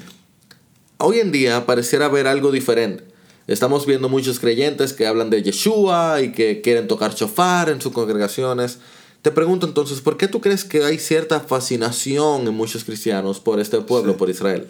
Hoy 0.96 1.18
en 1.18 1.32
día 1.32 1.66
pareciera 1.66 2.06
haber 2.06 2.28
algo 2.28 2.50
diferente. 2.50 3.04
Estamos 3.46 3.84
viendo 3.84 4.08
muchos 4.08 4.40
creyentes 4.40 4.94
que 4.94 5.06
hablan 5.06 5.28
de 5.28 5.42
Yeshua 5.42 6.22
y 6.22 6.32
que 6.32 6.62
quieren 6.62 6.88
tocar 6.88 7.14
chofar 7.14 7.68
en 7.68 7.82
sus 7.82 7.92
congregaciones. 7.92 8.78
Te 9.20 9.30
pregunto 9.30 9.66
entonces, 9.66 10.00
¿por 10.00 10.16
qué 10.16 10.28
tú 10.28 10.40
crees 10.40 10.64
que 10.64 10.82
hay 10.82 10.98
cierta 10.98 11.40
fascinación 11.40 12.46
en 12.48 12.54
muchos 12.54 12.84
cristianos 12.84 13.38
por 13.38 13.60
este 13.60 13.80
pueblo, 13.82 14.12
Sí. 14.12 14.18
por 14.18 14.30
Israel? 14.30 14.66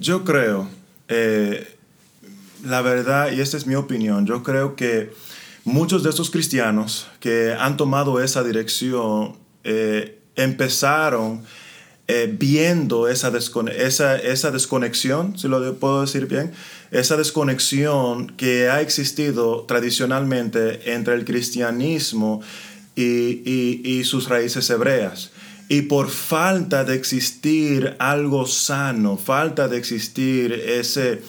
Yo 0.00 0.24
creo, 0.24 0.66
eh, 1.08 1.76
la 2.64 2.80
verdad, 2.80 3.32
y 3.32 3.40
esta 3.40 3.58
es 3.58 3.66
mi 3.66 3.74
opinión, 3.74 4.26
yo 4.26 4.42
creo 4.42 4.74
que 4.74 5.12
muchos 5.64 6.02
de 6.02 6.08
estos 6.08 6.30
cristianos 6.30 7.06
que 7.20 7.52
han 7.58 7.76
tomado 7.76 8.22
esa 8.22 8.42
dirección 8.42 9.36
eh, 9.62 10.18
empezaron 10.36 11.42
eh, 12.08 12.34
viendo 12.34 13.08
esa, 13.08 13.30
esa, 13.76 14.16
esa 14.16 14.50
desconexión, 14.50 15.38
si 15.38 15.48
lo 15.48 15.74
puedo 15.78 16.00
decir 16.00 16.26
bien, 16.26 16.52
esa 16.90 17.18
desconexión 17.18 18.28
que 18.38 18.70
ha 18.70 18.80
existido 18.80 19.64
tradicionalmente 19.68 20.94
entre 20.94 21.14
el 21.14 21.26
cristianismo 21.26 22.40
y- 22.96 23.80
y 23.84 24.04
sus 24.04 24.28
raíces 24.30 24.68
hebreas. 24.70 25.29
Y 25.70 25.82
por 25.82 26.10
falta 26.10 26.82
de 26.82 26.96
existir 26.96 27.94
algo 28.00 28.44
sano, 28.44 29.16
falta 29.16 29.68
de 29.68 29.78
existir 29.78 30.52
ese, 30.52 31.22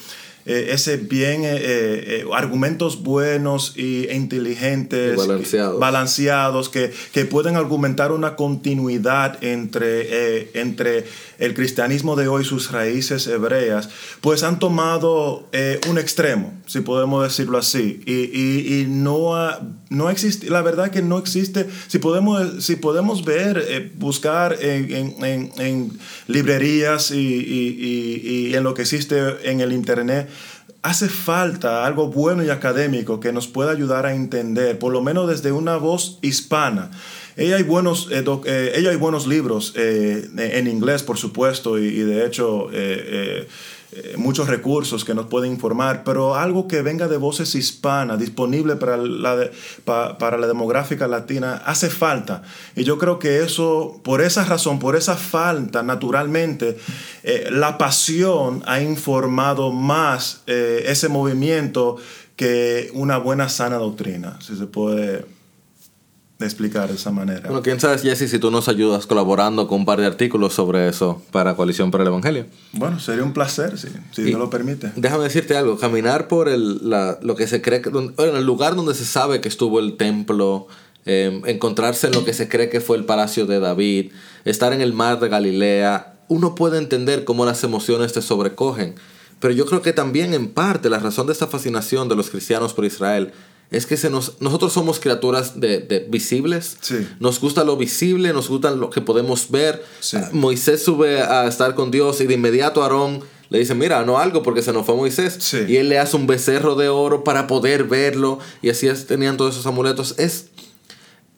eh, 0.46 0.70
ese 0.70 0.96
bien, 0.96 1.44
eh, 1.44 1.50
eh, 1.54 2.24
argumentos 2.34 3.04
buenos 3.04 3.74
y, 3.76 4.06
e 4.08 4.16
inteligentes, 4.16 5.14
Y 5.14 5.16
balanceados. 5.16 5.78
balanceados 5.78 6.68
que, 6.68 6.92
que 7.12 7.24
pueden 7.24 7.54
argumentar 7.54 8.10
una 8.10 8.34
continuidad 8.34 9.38
entre, 9.44 10.60
entre 10.60 11.04
el 11.44 11.54
cristianismo 11.54 12.14
de 12.16 12.28
hoy 12.28 12.44
sus 12.44 12.70
raíces 12.70 13.26
hebreas, 13.26 13.88
pues 14.20 14.42
han 14.42 14.58
tomado 14.58 15.48
eh, 15.52 15.80
un 15.90 15.98
extremo, 15.98 16.52
si 16.66 16.80
podemos 16.80 17.22
decirlo 17.24 17.58
así, 17.58 18.00
y, 18.06 18.12
y- 18.82 18.86
no, 18.88 19.34
ha- 19.36 19.60
no 19.90 20.08
existe, 20.10 20.48
la 20.50 20.62
verdad 20.62 20.90
que 20.90 21.02
no 21.02 21.18
existe, 21.18 21.66
si 21.88 21.98
podemos, 21.98 22.64
si 22.64 22.76
podemos 22.76 23.24
ver, 23.24 23.64
eh, 23.68 23.92
buscar 23.96 24.56
en, 24.60 25.22
en- 25.24 25.52
en- 25.58 25.98
librerías 26.28 27.10
y- 27.10 28.48
y 28.48 28.54
en 28.54 28.62
lo 28.64 28.74
que 28.74 28.82
existe 28.82 29.18
en 29.50 29.60
el 29.60 29.72
Internet, 29.72 30.28
hace 30.82 31.08
falta 31.08 31.86
algo 31.86 32.08
bueno 32.08 32.42
y 32.44 32.50
académico 32.50 33.20
que 33.20 33.32
nos 33.32 33.46
pueda 33.46 33.70
ayudar 33.70 34.04
a 34.06 34.14
entender, 34.14 34.78
por 34.78 34.92
lo 34.92 35.00
menos 35.00 35.28
desde 35.28 35.52
una 35.52 35.76
voz 35.76 36.18
hispana, 36.22 36.90
ella 37.36 37.56
hay 37.56 37.62
buenos, 37.62 38.08
eh, 38.10 38.24
eh, 38.46 38.72
ella 38.76 38.90
hay 38.90 38.96
buenos 38.96 39.26
libros 39.26 39.72
eh, 39.76 40.28
en 40.36 40.66
inglés, 40.66 41.02
por 41.02 41.18
supuesto, 41.18 41.78
y, 41.78 41.90
de 42.00 42.26
hecho 42.26 42.68
muchos 44.16 44.48
recursos 44.48 45.04
que 45.04 45.12
nos 45.14 45.26
pueden 45.26 45.52
informar, 45.52 46.02
pero 46.02 46.34
algo 46.34 46.66
que 46.66 46.80
venga 46.80 47.08
de 47.08 47.18
voces 47.18 47.54
hispanas, 47.54 48.18
disponible 48.18 48.76
para 48.76 48.96
la, 48.96 49.36
de- 49.36 49.50
pa- 49.84 50.16
para 50.16 50.38
la 50.38 50.46
demográfica 50.46 51.06
latina, 51.06 51.60
hace 51.66 51.90
falta. 51.90 52.42
Y 52.74 52.84
yo 52.84 52.96
creo 52.96 53.18
que 53.18 53.40
eso, 53.42 54.00
por 54.02 54.22
esa 54.22 54.46
razón, 54.46 54.78
por 54.78 54.96
esa 54.96 55.14
falta, 55.16 55.82
naturalmente, 55.82 56.78
la 57.50 57.76
pasión 57.76 58.62
ha 58.66 58.80
informado 58.80 59.72
más 59.72 60.42
ese 60.46 61.08
movimiento 61.10 61.96
que 62.34 62.90
una 62.94 63.18
buena 63.18 63.50
sana 63.50 63.76
doctrina, 63.76 64.38
si 64.40 64.56
se 64.56 64.64
puede 64.66 65.26
explicar 66.46 66.88
de 66.88 66.94
esa 66.96 67.10
manera. 67.10 67.42
Bueno, 67.48 67.62
quién 67.62 67.78
sabe, 67.80 67.98
Jesse, 67.98 68.30
si 68.30 68.38
tú 68.38 68.50
nos 68.50 68.68
ayudas 68.68 69.06
colaborando 69.06 69.66
con 69.68 69.80
un 69.80 69.84
par 69.84 70.00
de 70.00 70.06
artículos 70.06 70.52
sobre 70.54 70.88
eso 70.88 71.22
para 71.30 71.54
Coalición 71.56 71.90
por 71.90 72.00
el 72.00 72.06
Evangelio. 72.08 72.46
Bueno, 72.72 72.98
sería 73.00 73.24
un 73.24 73.32
placer, 73.32 73.78
si, 73.78 73.88
si 74.12 74.22
Y- 74.22 74.32
lo 74.32 74.50
permite. 74.50 74.92
Déjame 74.96 75.24
decirte 75.24 75.56
algo, 75.56 75.78
caminar 75.78 76.28
por 76.28 76.48
el, 76.48 76.88
la- 76.90 77.18
lo 77.22 77.34
que 77.36 77.46
se 77.46 77.60
cree, 77.62 77.80
que, 77.82 77.88
en 77.90 78.36
el 78.36 78.44
lugar 78.44 78.74
donde 78.76 78.94
se 78.94 79.04
sabe 79.04 79.40
que 79.40 79.48
estuvo 79.48 79.78
el 79.80 79.96
templo, 79.96 80.66
eh, 81.06 81.40
encontrarse 81.46 82.06
en 82.06 82.12
lo 82.14 82.24
que 82.24 82.32
se 82.32 82.48
cree 82.48 82.68
que 82.68 82.80
fue 82.80 82.96
el 82.96 83.04
palacio 83.04 83.46
de 83.46 83.58
David, 83.60 84.12
estar 84.44 84.72
en 84.72 84.80
el 84.80 84.92
mar 84.92 85.18
de 85.20 85.28
Galilea, 85.28 86.14
uno 86.28 86.54
puede 86.54 86.78
entender 86.78 87.24
cómo 87.24 87.44
las 87.44 87.62
emociones 87.64 88.12
te 88.12 88.22
sobrecogen. 88.22 88.94
Pero 89.40 89.52
yo 89.54 89.66
creo 89.66 89.82
que 89.82 89.92
también 89.92 90.34
en 90.34 90.48
parte 90.48 90.88
la 90.88 91.00
razón 91.00 91.26
de 91.26 91.32
esta 91.32 91.48
fascinación 91.48 92.08
de 92.08 92.14
los 92.14 92.30
cristianos 92.30 92.72
por 92.74 92.84
Israel 92.84 93.32
es 93.72 93.86
que 93.86 93.96
se 93.96 94.10
nos, 94.10 94.34
nosotros 94.40 94.72
somos 94.72 95.00
criaturas 95.00 95.58
de, 95.60 95.78
de 95.80 96.06
visibles. 96.08 96.76
Sí. 96.80 97.06
Nos 97.20 97.40
gusta 97.40 97.64
lo 97.64 97.76
visible, 97.76 98.32
nos 98.32 98.48
gusta 98.48 98.70
lo 98.70 98.90
que 98.90 99.00
podemos 99.00 99.50
ver. 99.50 99.84
Sí. 100.00 100.16
Ah, 100.18 100.28
Moisés 100.32 100.82
sube 100.84 101.22
a 101.22 101.46
estar 101.48 101.74
con 101.74 101.90
Dios 101.90 102.20
y 102.20 102.26
de 102.26 102.34
inmediato 102.34 102.82
Aarón 102.82 103.20
le 103.48 103.58
dice, 103.58 103.74
mira, 103.74 104.04
no 104.04 104.18
algo 104.18 104.42
porque 104.42 104.62
se 104.62 104.72
nos 104.72 104.86
fue 104.86 104.94
Moisés. 104.96 105.36
Sí. 105.40 105.58
Y 105.68 105.76
él 105.76 105.88
le 105.88 105.98
hace 105.98 106.16
un 106.16 106.26
becerro 106.26 106.74
de 106.74 106.88
oro 106.88 107.22
para 107.24 107.46
poder 107.46 107.84
verlo. 107.84 108.38
Y 108.62 108.70
así 108.70 108.86
es- 108.88 109.06
tenían 109.06 109.36
todos 109.36 109.54
esos 109.54 109.66
amuletos. 109.66 110.14
Es, 110.18 110.46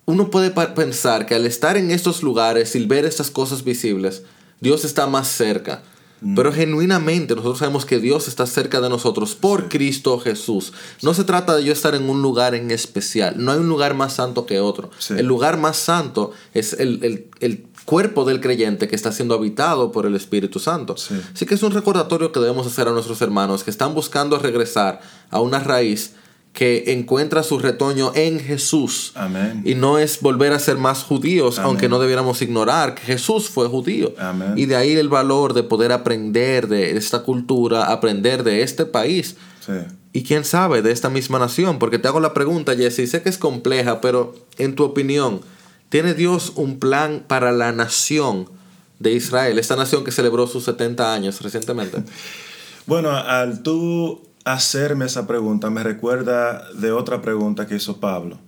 uno 0.04 0.30
puede 0.30 0.50
pensar 0.50 1.26
que 1.26 1.34
al 1.34 1.46
estar 1.46 1.76
en 1.76 1.90
estos 1.90 2.22
lugares 2.22 2.74
y 2.76 2.84
ver 2.86 3.04
estas 3.04 3.30
cosas 3.30 3.64
visibles, 3.64 4.22
Dios 4.60 4.84
está 4.84 5.06
más 5.06 5.28
cerca. 5.28 5.82
Pero 6.34 6.52
genuinamente 6.52 7.34
nosotros 7.34 7.58
sabemos 7.58 7.84
que 7.84 7.98
Dios 7.98 8.28
está 8.28 8.46
cerca 8.46 8.80
de 8.80 8.88
nosotros 8.88 9.34
por 9.34 9.68
Cristo 9.68 10.18
Jesús. 10.20 10.72
No 11.02 11.12
se 11.12 11.24
trata 11.24 11.54
de 11.56 11.64
yo 11.64 11.72
estar 11.72 11.94
en 11.94 12.08
un 12.08 12.22
lugar 12.22 12.54
en 12.54 12.70
especial. 12.70 13.34
No 13.36 13.52
hay 13.52 13.58
un 13.58 13.68
lugar 13.68 13.94
más 13.94 14.14
santo 14.14 14.46
que 14.46 14.58
otro. 14.60 14.90
Sí. 14.98 15.14
El 15.18 15.26
lugar 15.26 15.58
más 15.58 15.76
santo 15.76 16.32
es 16.54 16.72
el, 16.74 17.02
el- 17.04 17.26
el 17.40 17.66
cuerpo 17.84 18.24
del 18.24 18.40
creyente 18.40 18.88
que 18.88 18.96
está 18.96 19.12
siendo 19.12 19.34
habitado 19.34 19.92
por 19.92 20.06
el 20.06 20.14
Espíritu 20.16 20.58
Santo. 20.58 20.96
Sí. 20.96 21.14
Así 21.34 21.44
que 21.44 21.54
es 21.54 21.62
un 21.62 21.72
recordatorio 21.72 22.32
que 22.32 22.40
debemos 22.40 22.66
hacer 22.66 22.88
a 22.88 22.92
nuestros 22.92 23.20
hermanos 23.20 23.62
que 23.62 23.70
están 23.70 23.92
buscando 23.94 24.38
regresar 24.38 25.00
a 25.30 25.40
una 25.40 25.58
raíz 25.60 26.14
que 26.54 26.92
encuentra 26.92 27.42
su 27.42 27.58
retoño 27.58 28.12
en 28.14 28.38
Jesús. 28.38 29.10
Amén. 29.16 29.62
Y 29.64 29.74
no 29.74 29.98
es 29.98 30.20
volver 30.20 30.52
a 30.52 30.60
ser 30.60 30.78
más 30.78 31.02
judíos, 31.02 31.58
Amén. 31.58 31.66
aunque 31.66 31.88
no 31.88 31.98
debiéramos 31.98 32.40
ignorar 32.42 32.94
que 32.94 33.02
Jesús 33.02 33.50
fue 33.50 33.66
judío. 33.66 34.14
Amén. 34.18 34.54
Y 34.56 34.66
de 34.66 34.76
ahí 34.76 34.92
el 34.92 35.08
valor 35.08 35.52
de 35.52 35.64
poder 35.64 35.90
aprender 35.90 36.68
de 36.68 36.96
esta 36.96 37.24
cultura, 37.24 37.92
aprender 37.92 38.44
de 38.44 38.62
este 38.62 38.86
país. 38.86 39.36
Sí. 39.66 39.72
Y 40.12 40.22
quién 40.22 40.44
sabe 40.44 40.80
de 40.80 40.92
esta 40.92 41.10
misma 41.10 41.40
nación, 41.40 41.80
porque 41.80 41.98
te 41.98 42.06
hago 42.06 42.20
la 42.20 42.32
pregunta, 42.32 42.76
Jesse, 42.76 43.10
sé 43.10 43.20
que 43.20 43.30
es 43.30 43.38
compleja, 43.38 44.00
pero 44.00 44.36
en 44.56 44.76
tu 44.76 44.84
opinión, 44.84 45.40
¿tiene 45.88 46.14
Dios 46.14 46.52
un 46.54 46.78
plan 46.78 47.24
para 47.26 47.50
la 47.50 47.72
nación 47.72 48.48
de 49.00 49.12
Israel, 49.12 49.58
esta 49.58 49.74
nación 49.74 50.04
que 50.04 50.12
celebró 50.12 50.46
sus 50.46 50.62
70 50.64 51.12
años 51.12 51.42
recientemente? 51.42 51.98
Bueno, 52.86 53.16
al 53.16 53.62
tú 53.62 54.20
hacerme 54.44 55.06
esa 55.06 55.26
pregunta, 55.26 55.70
me 55.70 55.82
recuerda 55.82 56.70
de 56.74 56.92
otra 56.92 57.22
pregunta 57.22 57.66
que 57.66 57.76
hizo 57.76 57.98
Pablo. 58.00 58.38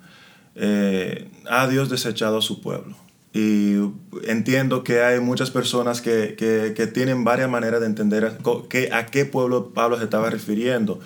Eh, 0.55 1.29
¿Ha 1.49 1.67
Dios 1.69 1.89
desechado 1.91 2.39
a 2.39 2.43
su 2.43 2.61
pueblo? 2.61 2.97
Y 3.33 3.75
entiendo 4.27 4.83
que 4.83 5.03
hay 5.03 5.21
muchas 5.21 5.51
personas 5.51 6.01
que, 6.01 6.37
que- 6.39 6.87
tienen 6.87 7.25
varias 7.25 7.51
maneras 7.51 7.81
de 7.81 7.87
entender 7.87 8.25
a, 8.25 8.39
que- 8.69 8.91
a 8.93 9.07
qué 9.07 9.27
pueblo 9.27 9.73
Pablo 9.75 9.99
se 9.99 10.05
estaba 10.05 10.31
refiriendo. 10.31 11.01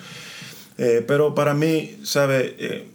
Eh, 0.77 1.03
pero 1.05 1.35
para 1.35 1.53
mí, 1.53 1.97
¿sabe? 2.03 2.55
Eh, 2.57 2.90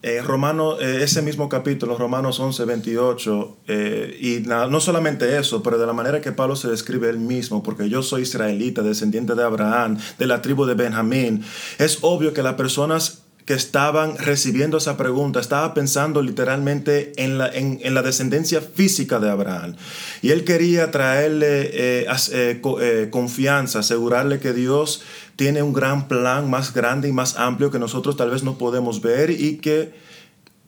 eh, 0.00 0.22
eh, 0.22 1.00
ese 1.02 1.22
mismo 1.22 1.48
capítulo, 1.48 1.98
Romanos 1.98 2.38
11, 2.38 2.64
28, 2.64 3.56
eh, 3.66 4.18
y 4.20 4.48
no 4.48 4.80
solamente 4.80 5.38
eso, 5.38 5.60
pero 5.62 5.76
de 5.76 5.86
la 5.86 5.92
manera 5.92 6.20
que 6.20 6.30
Pablo 6.30 6.54
se 6.54 6.68
describe 6.68 7.10
él 7.10 7.18
mismo, 7.18 7.64
porque 7.64 7.88
yo 7.88 8.02
soy 8.02 8.22
israelita, 8.22 8.82
descendiente 8.82 9.34
de 9.34 9.42
Abraham, 9.42 9.98
de 10.18 10.26
la 10.26 10.40
tribu 10.40 10.66
de 10.66 10.74
Benjamín, 10.74 11.44
es 11.78 11.98
obvio 12.02 12.32
que 12.32 12.44
las 12.44 12.54
personas 12.54 13.22
que 13.44 13.54
estaban 13.54 14.18
recibiendo 14.18 14.76
esa 14.76 14.98
pregunta 14.98 15.40
estaba 15.40 15.72
pensando 15.72 16.20
literalmente 16.20 17.12
en 17.16 17.38
la, 17.38 17.48
en, 17.48 17.94
la 17.94 18.02
descendencia 18.02 18.60
física 18.60 19.20
de 19.20 19.30
Abraham. 19.30 19.74
Y 20.20 20.32
él 20.32 20.44
quería 20.44 20.90
traerle 20.90 21.70
eh, 21.72 23.08
confianza, 23.10 23.78
asegurarle 23.78 24.38
que 24.38 24.52
Dios 24.52 25.02
tiene 25.38 25.62
un 25.62 25.72
gran 25.72 26.08
plan 26.08 26.50
más 26.50 26.74
grande 26.74 27.08
y 27.08 27.12
más 27.12 27.36
amplio 27.36 27.70
que 27.70 27.78
nosotros 27.78 28.16
tal 28.16 28.30
vez 28.30 28.42
no 28.42 28.58
podemos 28.58 29.00
ver 29.00 29.30
y 29.30 29.58
que 29.58 29.92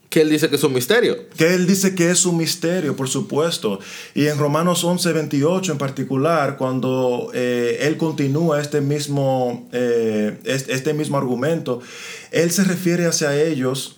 Que 0.09 0.23
él 0.23 0.31
dice 0.31 0.49
que 0.49 0.57
es 0.57 0.65
un 0.65 0.73
misterio. 0.73 1.29
que 1.37 1.55
él 1.55 1.67
dice 1.67 1.95
que 1.95 2.11
es 2.11 2.25
un 2.27 2.37
misterio, 2.37 2.95
por 2.97 3.09
supuesto. 3.09 3.79
Y 4.15 4.27
en 4.27 4.39
Romanos 4.39 4.83
11, 4.85 5.13
28 5.13 5.73
en 5.73 5.79
particular, 5.79 6.57
cuando 6.57 7.31
eh, 7.35 7.79
él 7.83 7.97
continúa 7.97 8.61
este 8.61 8.81
mismo, 8.81 9.69
eh, 9.73 10.37
este, 10.45 10.95
mismo 10.95 11.17
argumento, 11.17 11.81
él 12.33 12.51
se 12.51 12.65
refiere 12.65 13.07
hacia 13.07 13.41
ellos, 13.41 13.97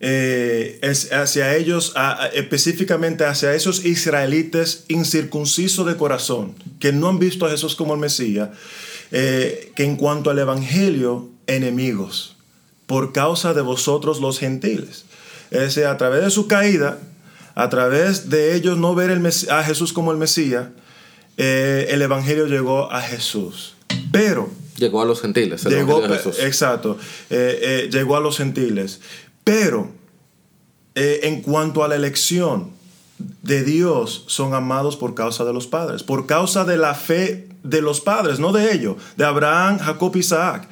eh, 0.00 0.80
es- 0.82 1.12
hacia 1.12 1.54
ellos, 1.56 1.92
a- 1.94 2.24
a- 2.24 2.26
específicamente 2.28 3.24
hacia 3.24 3.54
esos 3.54 3.84
israelitas 3.84 4.84
incircuncisos 4.88 5.86
de 5.86 5.96
corazón, 5.96 6.54
que 6.80 6.92
no 6.92 7.08
han 7.08 7.18
visto 7.20 7.46
a 7.46 7.50
Jesús 7.50 7.76
como 7.76 7.94
el 7.94 8.00
Mesías, 8.00 8.50
eh, 9.12 9.70
que 9.76 9.84
en 9.84 9.96
cuanto 9.96 10.30
al 10.30 10.38
Evangelio, 10.38 11.28
enemigos, 11.46 12.36
por 12.86 13.12
causa 13.12 13.54
de 13.54 13.60
vosotros 13.60 14.20
los 14.20 14.38
gentiles. 14.38 15.04
Es 15.50 15.60
decir, 15.60 15.84
a 15.84 15.96
través 15.98 16.24
de 16.24 16.30
su 16.30 16.48
caída, 16.48 16.98
a 17.54 17.68
través 17.68 18.30
de 18.30 18.54
ellos 18.56 18.78
no 18.78 18.94
ver 18.94 19.10
el 19.10 19.24
a 19.50 19.62
Jesús 19.62 19.92
como 19.92 20.12
el 20.12 20.18
Mesías, 20.18 20.68
eh, 21.36 21.88
el 21.90 22.00
Evangelio 22.02 22.46
llegó 22.46 22.90
a 22.90 23.02
Jesús. 23.02 23.74
Pero 24.10 24.50
Llegó 24.76 25.02
a 25.02 25.04
los 25.04 25.20
gentiles. 25.20 25.64
el 25.66 25.72
llegó, 25.72 25.98
Evangelio 25.98 26.16
de 26.16 26.22
Jesús. 26.22 26.42
exacto, 26.42 26.98
eh, 27.30 27.88
llegó 27.92 28.16
a 28.16 28.20
los 28.20 28.38
gentiles. 28.38 29.00
Pero 29.44 29.90
en 30.94 31.42
cuanto 31.42 31.84
a 31.84 31.88
la 31.88 31.96
elección 31.96 32.70
de 33.18 33.62
Dios, 33.64 34.24
son 34.26 34.54
amados 34.54 34.96
por 34.96 35.14
causa 35.14 35.44
de 35.44 35.52
los 35.52 35.66
padres, 35.66 36.02
por 36.02 36.26
causa 36.26 36.64
de 36.64 36.76
la 36.76 36.94
fe 36.94 37.48
de 37.62 37.80
los 37.80 38.00
padres, 38.00 38.38
no 38.40 38.52
de 38.52 38.72
ellos, 38.74 38.96
de 39.16 39.24
Abraham, 39.24 39.78
Jacob, 39.78 40.16
Isaac. 40.16 40.68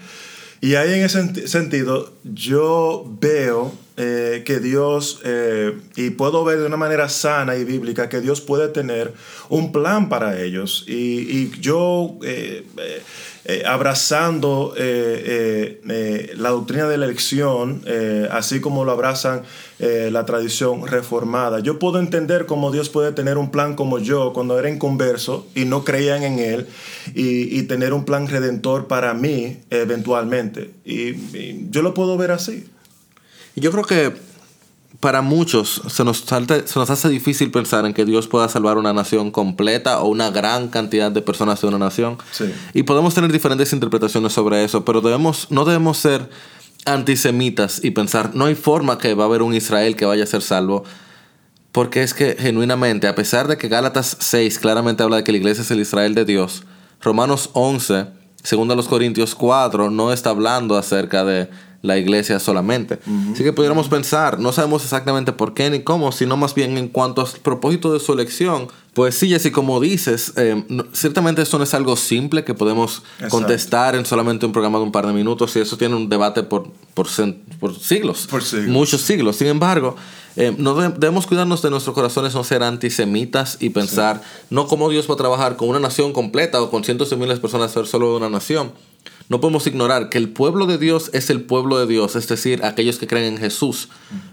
Y 0.61 0.75
ahí 0.75 0.93
en 0.95 1.05
ese 1.05 1.21
senti- 1.23 1.47
sentido, 1.47 2.13
yo 2.25 3.05
veo 3.21 3.73
eh, 4.03 4.45
que 4.47 4.61
Dios, 4.61 5.21
eh, 5.25 5.77
y 5.95 6.09
puedo 6.09 6.43
ver 6.43 6.59
de 6.59 6.65
una 6.65 6.79
manera 6.79 7.11
sana 7.11 7.57
y 7.57 7.65
bíblica, 7.65 8.09
que 8.09 8.23
Dios 8.23 8.41
puede 8.41 8.69
tener 8.69 9.13
un 9.51 9.73
plan 9.73 10.09
para 10.09 10.41
ellos. 10.41 10.87
Y, 10.89 11.21
y 11.29 11.53
yo, 11.61 12.17
eh, 12.25 12.65
abrazando 13.67 14.73
la 14.75 16.49
doctrina 16.49 16.89
de 16.89 16.97
la 16.97 17.05
elección, 17.05 17.83
así 18.31 18.61
como 18.61 18.87
lo 18.87 18.93
abrazan 18.93 19.43
la 19.79 20.25
tradición 20.25 20.87
reformada, 20.87 21.61
yo 21.61 21.79
puedo 21.79 21.99
entender 21.99 22.47
cómo 22.47 22.71
Dios 22.71 22.89
puede 22.89 23.13
tener 23.13 23.37
un 23.37 23.51
plan 23.51 23.75
como 23.75 23.99
yo 23.99 24.33
cuando 24.33 24.59
era 24.59 24.71
inconverso 24.71 25.47
y 25.55 25.67
no 25.67 25.85
creían 25.85 26.23
en 26.23 26.39
Él, 26.39 26.67
y, 27.15 27.59
y 27.59 27.65
tener 27.65 27.93
un 27.93 28.07
plan 28.07 28.29
redentor 28.29 28.87
para 28.87 29.13
mí 29.13 29.59
eventualmente. 29.69 30.71
Y 30.87 31.69
yo 31.71 31.83
lo 31.83 31.93
puedo 31.93 32.17
ver 32.17 32.31
así. 32.31 32.65
Y 33.55 33.61
yo 33.61 33.71
creo 33.71 33.85
que 33.85 34.31
para 35.01 35.23
muchos 35.23 35.81
se 35.89 36.05
nos, 36.05 36.19
se 36.19 36.79
nos 36.79 36.91
hace 36.91 37.09
difícil 37.09 37.51
pensar 37.51 37.87
en 37.87 37.95
que 37.95 38.05
Dios 38.05 38.29
pueda 38.29 38.49
salvar 38.49 38.77
una 38.77 38.93
nación 38.93 39.31
completa 39.31 40.01
o 40.01 40.09
una 40.09 40.31
gran 40.31 40.69
cantidad 40.69 41.11
de 41.11 41.23
personas 41.23 41.61
de 41.61 41.69
una 41.69 41.79
nación. 41.79 42.19
Sí. 42.33 42.53
Y 42.75 42.83
podemos 42.83 43.15
tener 43.15 43.33
diferentes 43.33 43.73
interpretaciones 43.73 44.33
sobre 44.33 44.63
eso, 44.63 44.85
pero 44.85 45.01
debemos, 45.01 45.47
no 45.51 45.65
debemos 45.65 45.97
ser 45.97 46.29
antisemitas 46.85 47.83
y 47.83 47.93
pensar, 47.93 48.35
no 48.35 48.47
hay 48.47 48.55
forma 48.55 48.99
que 48.99 49.15
va 49.15 49.25
a 49.25 49.27
haber 49.27 49.43
un 49.43 49.55
Israel 49.55 49.97
que 49.97 50.05
vaya 50.05 50.25
a 50.25 50.27
ser 50.27 50.43
salvo. 50.43 50.85
Porque 51.73 52.03
es 52.03 52.15
que 52.15 52.37
genuinamente, 52.39 53.07
a 53.07 53.15
pesar 53.15 53.47
de 53.47 53.57
que 53.57 53.69
Gálatas 53.69 54.17
6 54.19 54.59
claramente 54.59 55.03
habla 55.03 55.17
de 55.17 55.25
que 55.25 55.33
la 55.33 55.39
iglesia 55.39 55.63
es 55.63 55.71
el 55.71 55.81
Israel 55.81 56.15
de 56.15 56.25
Dios, 56.25 56.65
Romanos 57.01 57.51
11, 57.53 58.07
segundo 58.43 58.75
a 58.75 58.77
los 58.77 58.89
Corintios 58.89 59.37
4, 59.37 59.89
no 59.91 60.13
está 60.13 60.31
hablando 60.31 60.77
acerca 60.77 61.25
de, 61.25 61.49
la 61.83 61.97
iglesia 61.97 62.39
solamente. 62.39 62.99
Así 63.33 63.43
que 63.43 63.53
pudiéramos 63.55 63.89
pensar, 63.89 64.39
no 64.39 64.53
sabemos 64.53 64.85
exactamente 64.85 65.33
por 65.33 65.55
qué 65.55 65.71
ni 65.71 65.81
cómo, 65.81 66.13
sino 66.13 66.37
más 66.37 66.55
bien 66.55 66.77
en 66.77 66.89
cuanto 66.89 67.23
al 67.23 67.29
propósito 67.43 67.93
de 67.93 68.01
su 68.01 68.13
elección. 68.13 68.69
Pues 68.93 69.15
sí, 69.15 69.29
Jesse, 69.29 69.51
como 69.53 69.81
dices, 69.81 70.33
eh, 70.37 70.65
no- 70.69 70.85
ciertamente 70.93 71.41
esto 71.41 71.57
no 71.57 71.65
es 71.65 71.73
algo 71.73 71.97
simple 71.97 72.45
que 72.45 72.53
podemos 72.55 73.03
Exacto. 73.15 73.29
contestar 73.31 73.95
en 73.95 74.05
solamente 74.05 74.45
un 74.45 74.53
programa 74.53 74.79
de 74.79 74.85
un 74.85 74.93
par 74.93 75.07
de 75.07 75.13
minutos 75.15 75.55
y 75.57 75.61
eso 75.61 75.79
tiene 75.79 75.95
un 75.97 76.09
debate 76.09 76.43
por, 76.43 76.65
por, 76.93 77.07
por 77.61 77.79
siglos, 77.79 78.27
Por 78.29 78.43
siglos. 78.43 78.69
muchos 78.69 79.01
siglos. 79.01 79.37
Sin 79.37 79.47
embargo, 79.47 79.97
eh, 80.37 80.53
no 80.59 80.75
de- 80.75 80.89
debemos 80.91 81.27
cuidarnos 81.27 81.63
de 81.63 81.71
nuestros 81.71 81.95
corazones, 81.95 82.35
no 82.35 82.45
ser 82.45 82.63
antisemitas 82.63 83.57
y 83.61 83.71
pensar 83.71 84.21
no 84.51 84.67
cómo 84.67 84.91
Dios 84.91 85.09
va 85.09 85.15
a 85.15 85.17
trabajar 85.19 85.57
con 85.57 85.69
una 85.69 85.79
nación 85.81 86.13
completa 86.13 86.61
o 86.61 86.71
con 86.71 86.85
cientos 86.85 87.09
de 87.11 87.17
miles 87.17 87.37
de 87.37 87.41
personas 87.41 87.71
ser 87.73 87.87
solo 87.87 88.17
una 88.17 88.29
nación. 88.29 88.73
No 89.31 89.41
podemos 89.41 89.67
ignorar 89.67 90.11
que 90.11 90.19
el 90.19 90.29
pueblo 90.29 90.67
de 90.67 90.77
Dios 90.77 91.09
es 91.15 91.31
el 91.31 91.41
pueblo 91.41 91.79
de 91.79 91.87
Dios, 91.87 92.17
es 92.17 92.27
decir, 92.27 92.65
aquellos 92.65 92.99
que 92.99 93.07
creen 93.07 93.35
en 93.35 93.39
Jesús. 93.39 93.89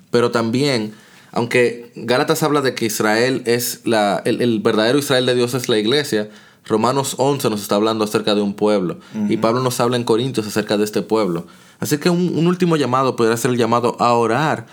Pero 0.09 0.31
también, 0.31 0.93
aunque 1.31 1.91
Gálatas 1.95 2.41
habla 2.41 2.61
de 2.61 2.73
que 2.73 2.87
Israel 2.87 3.43
es 3.45 3.81
la, 3.85 4.23
el, 4.25 4.41
el 4.41 4.59
verdadero 4.59 4.97
Israel 4.97 5.27
de 5.27 5.35
Dios 5.35 5.53
es 5.53 5.69
la 5.69 5.77
iglesia, 5.77 6.29
Romanos 6.65 7.13
11 7.19 7.49
nos 7.51 7.61
está 7.61 7.75
hablando 7.75 8.03
acerca 8.03 8.33
de 8.33 8.41
un 8.41 8.55
pueblo. 8.55 8.97
Y 9.29 9.37
Pablo 9.37 9.61
nos 9.61 9.79
habla 9.79 9.97
en 9.97 10.03
Corintios 10.03 10.47
acerca 10.47 10.77
de 10.77 10.83
este 10.83 11.03
pueblo. 11.03 11.45
Así 11.79 11.99
que 11.99 12.09
un, 12.09 12.35
un 12.35 12.47
último 12.47 12.75
llamado 12.75 13.15
podría 13.15 13.37
ser 13.37 13.51
el 13.51 13.57
llamado 13.57 13.95
a 13.99 14.13
orar 14.13 14.65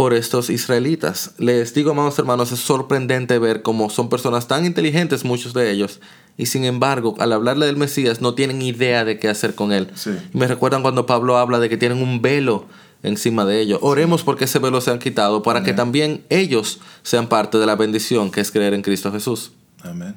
por 0.00 0.14
estos 0.14 0.48
israelitas. 0.48 1.32
Les 1.36 1.74
digo, 1.74 1.90
amados 1.90 2.18
hermanos, 2.18 2.52
es 2.52 2.60
sorprendente 2.60 3.38
ver 3.38 3.60
cómo 3.60 3.90
son 3.90 4.08
personas 4.08 4.48
tan 4.48 4.64
inteligentes, 4.64 5.26
muchos 5.26 5.52
de 5.52 5.70
ellos, 5.70 6.00
y 6.38 6.46
sin 6.46 6.64
embargo, 6.64 7.16
al 7.18 7.34
hablarle 7.34 7.66
del 7.66 7.76
Mesías, 7.76 8.22
no 8.22 8.32
tienen 8.32 8.62
idea 8.62 9.04
de 9.04 9.18
qué 9.18 9.28
hacer 9.28 9.54
con 9.54 9.72
él. 9.72 9.90
Sí. 9.94 10.12
Y 10.32 10.38
me 10.38 10.46
recuerdan 10.46 10.80
cuando 10.80 11.04
Pablo 11.04 11.36
habla 11.36 11.58
de 11.58 11.68
que 11.68 11.76
tienen 11.76 12.02
un 12.02 12.22
velo 12.22 12.64
encima 13.02 13.44
de 13.44 13.60
ellos. 13.60 13.78
Oremos 13.82 14.22
porque 14.22 14.46
ese 14.46 14.58
velo 14.58 14.80
se 14.80 14.90
han 14.90 15.00
quitado 15.00 15.42
para 15.42 15.62
que 15.62 15.74
también 15.74 16.24
ellos 16.30 16.80
sean 17.02 17.28
parte 17.28 17.58
de 17.58 17.66
la 17.66 17.76
bendición 17.76 18.30
que 18.30 18.40
es 18.40 18.50
creer 18.50 18.72
en 18.72 18.80
Cristo 18.80 19.12
Jesús. 19.12 19.52
Amén. 19.82 20.14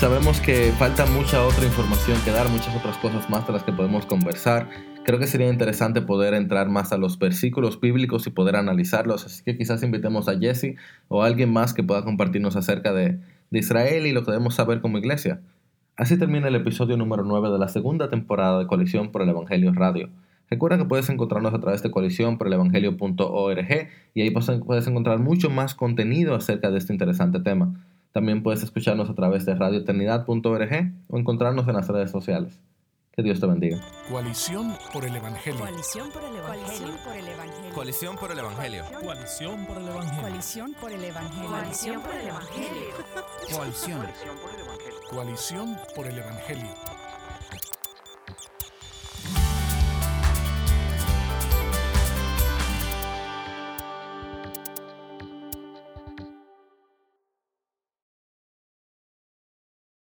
Sabemos 0.00 0.40
que 0.40 0.74
falta 0.80 1.06
mucha 1.06 1.40
otra 1.46 1.64
información 1.64 2.20
que 2.24 2.32
dar, 2.32 2.48
muchas 2.48 2.74
otras 2.74 2.96
cosas 2.96 3.30
más 3.30 3.46
de 3.46 3.52
las 3.52 3.62
que 3.62 3.70
podemos 3.70 4.04
conversar. 4.04 4.68
Creo 5.04 5.18
que 5.18 5.26
sería 5.26 5.48
interesante 5.48 6.00
poder 6.00 6.32
entrar 6.32 6.68
más 6.68 6.92
a 6.92 6.96
los 6.96 7.18
versículos 7.18 7.80
bíblicos 7.80 8.26
y 8.28 8.30
poder 8.30 8.54
analizarlos. 8.54 9.26
Así 9.26 9.42
que 9.42 9.58
quizás 9.58 9.82
invitemos 9.82 10.28
a 10.28 10.38
Jesse 10.38 10.76
o 11.08 11.22
a 11.22 11.26
alguien 11.26 11.52
más 11.52 11.74
que 11.74 11.82
pueda 11.82 12.04
compartirnos 12.04 12.54
acerca 12.54 12.92
de, 12.92 13.18
de 13.50 13.58
Israel 13.58 14.06
y 14.06 14.12
lo 14.12 14.22
que 14.22 14.30
debemos 14.30 14.54
saber 14.54 14.80
como 14.80 14.98
iglesia. 14.98 15.40
Así 15.96 16.16
termina 16.16 16.48
el 16.48 16.54
episodio 16.54 16.96
número 16.96 17.24
9 17.24 17.50
de 17.50 17.58
la 17.58 17.68
segunda 17.68 18.08
temporada 18.08 18.60
de 18.60 18.66
Coalición 18.68 19.10
por 19.10 19.22
el 19.22 19.28
Evangelio 19.28 19.72
Radio. 19.72 20.08
Recuerda 20.48 20.78
que 20.78 20.84
puedes 20.84 21.08
encontrarnos 21.08 21.52
a 21.52 21.60
través 21.60 21.82
de 21.82 21.90
coalición 21.90 22.38
por 22.38 22.46
el 22.46 22.52
evangelio.org 22.52 23.88
y 24.14 24.20
ahí 24.20 24.30
puedes 24.30 24.86
encontrar 24.86 25.18
mucho 25.18 25.50
más 25.50 25.74
contenido 25.74 26.34
acerca 26.34 26.70
de 26.70 26.78
este 26.78 26.92
interesante 26.92 27.40
tema. 27.40 27.74
También 28.12 28.42
puedes 28.42 28.62
escucharnos 28.62 29.10
a 29.10 29.14
través 29.14 29.46
de 29.46 29.54
radioeternidad.org 29.54 30.92
o 31.08 31.18
encontrarnos 31.18 31.66
en 31.66 31.74
las 31.74 31.88
redes 31.88 32.10
sociales. 32.10 32.60
Que 33.14 33.22
Dios 33.22 33.40
te 33.40 33.46
bendiga. 33.46 33.78
Coalición 34.08 34.74
por 34.90 35.04
el 35.04 35.14
Evangelio. 35.14 35.60
Coalición 35.60 36.10
por 36.10 36.24
el 36.24 36.34
Evangelio. 36.34 36.96
por 37.04 37.14
el 37.14 37.28
Evangelio. 37.28 37.74
Coalición 37.74 38.16
por 38.16 38.30
el 38.30 38.38
Evangelio. 38.38 38.84
Coalición 39.02 39.64
por 39.66 39.76
el 39.76 39.88
Evangelio. 39.88 40.20
Coalición 40.22 40.74
por 40.80 40.92
el 40.92 41.04
Evangelio. 41.04 41.48
Coalición 41.50 42.00
por 42.00 42.14
el 42.14 42.28
Evangelio. 42.28 42.94
Coalición. 43.54 44.06
Coalición 45.10 45.78
por 45.94 46.06
el 46.06 46.18
Evangelio. 46.18 46.91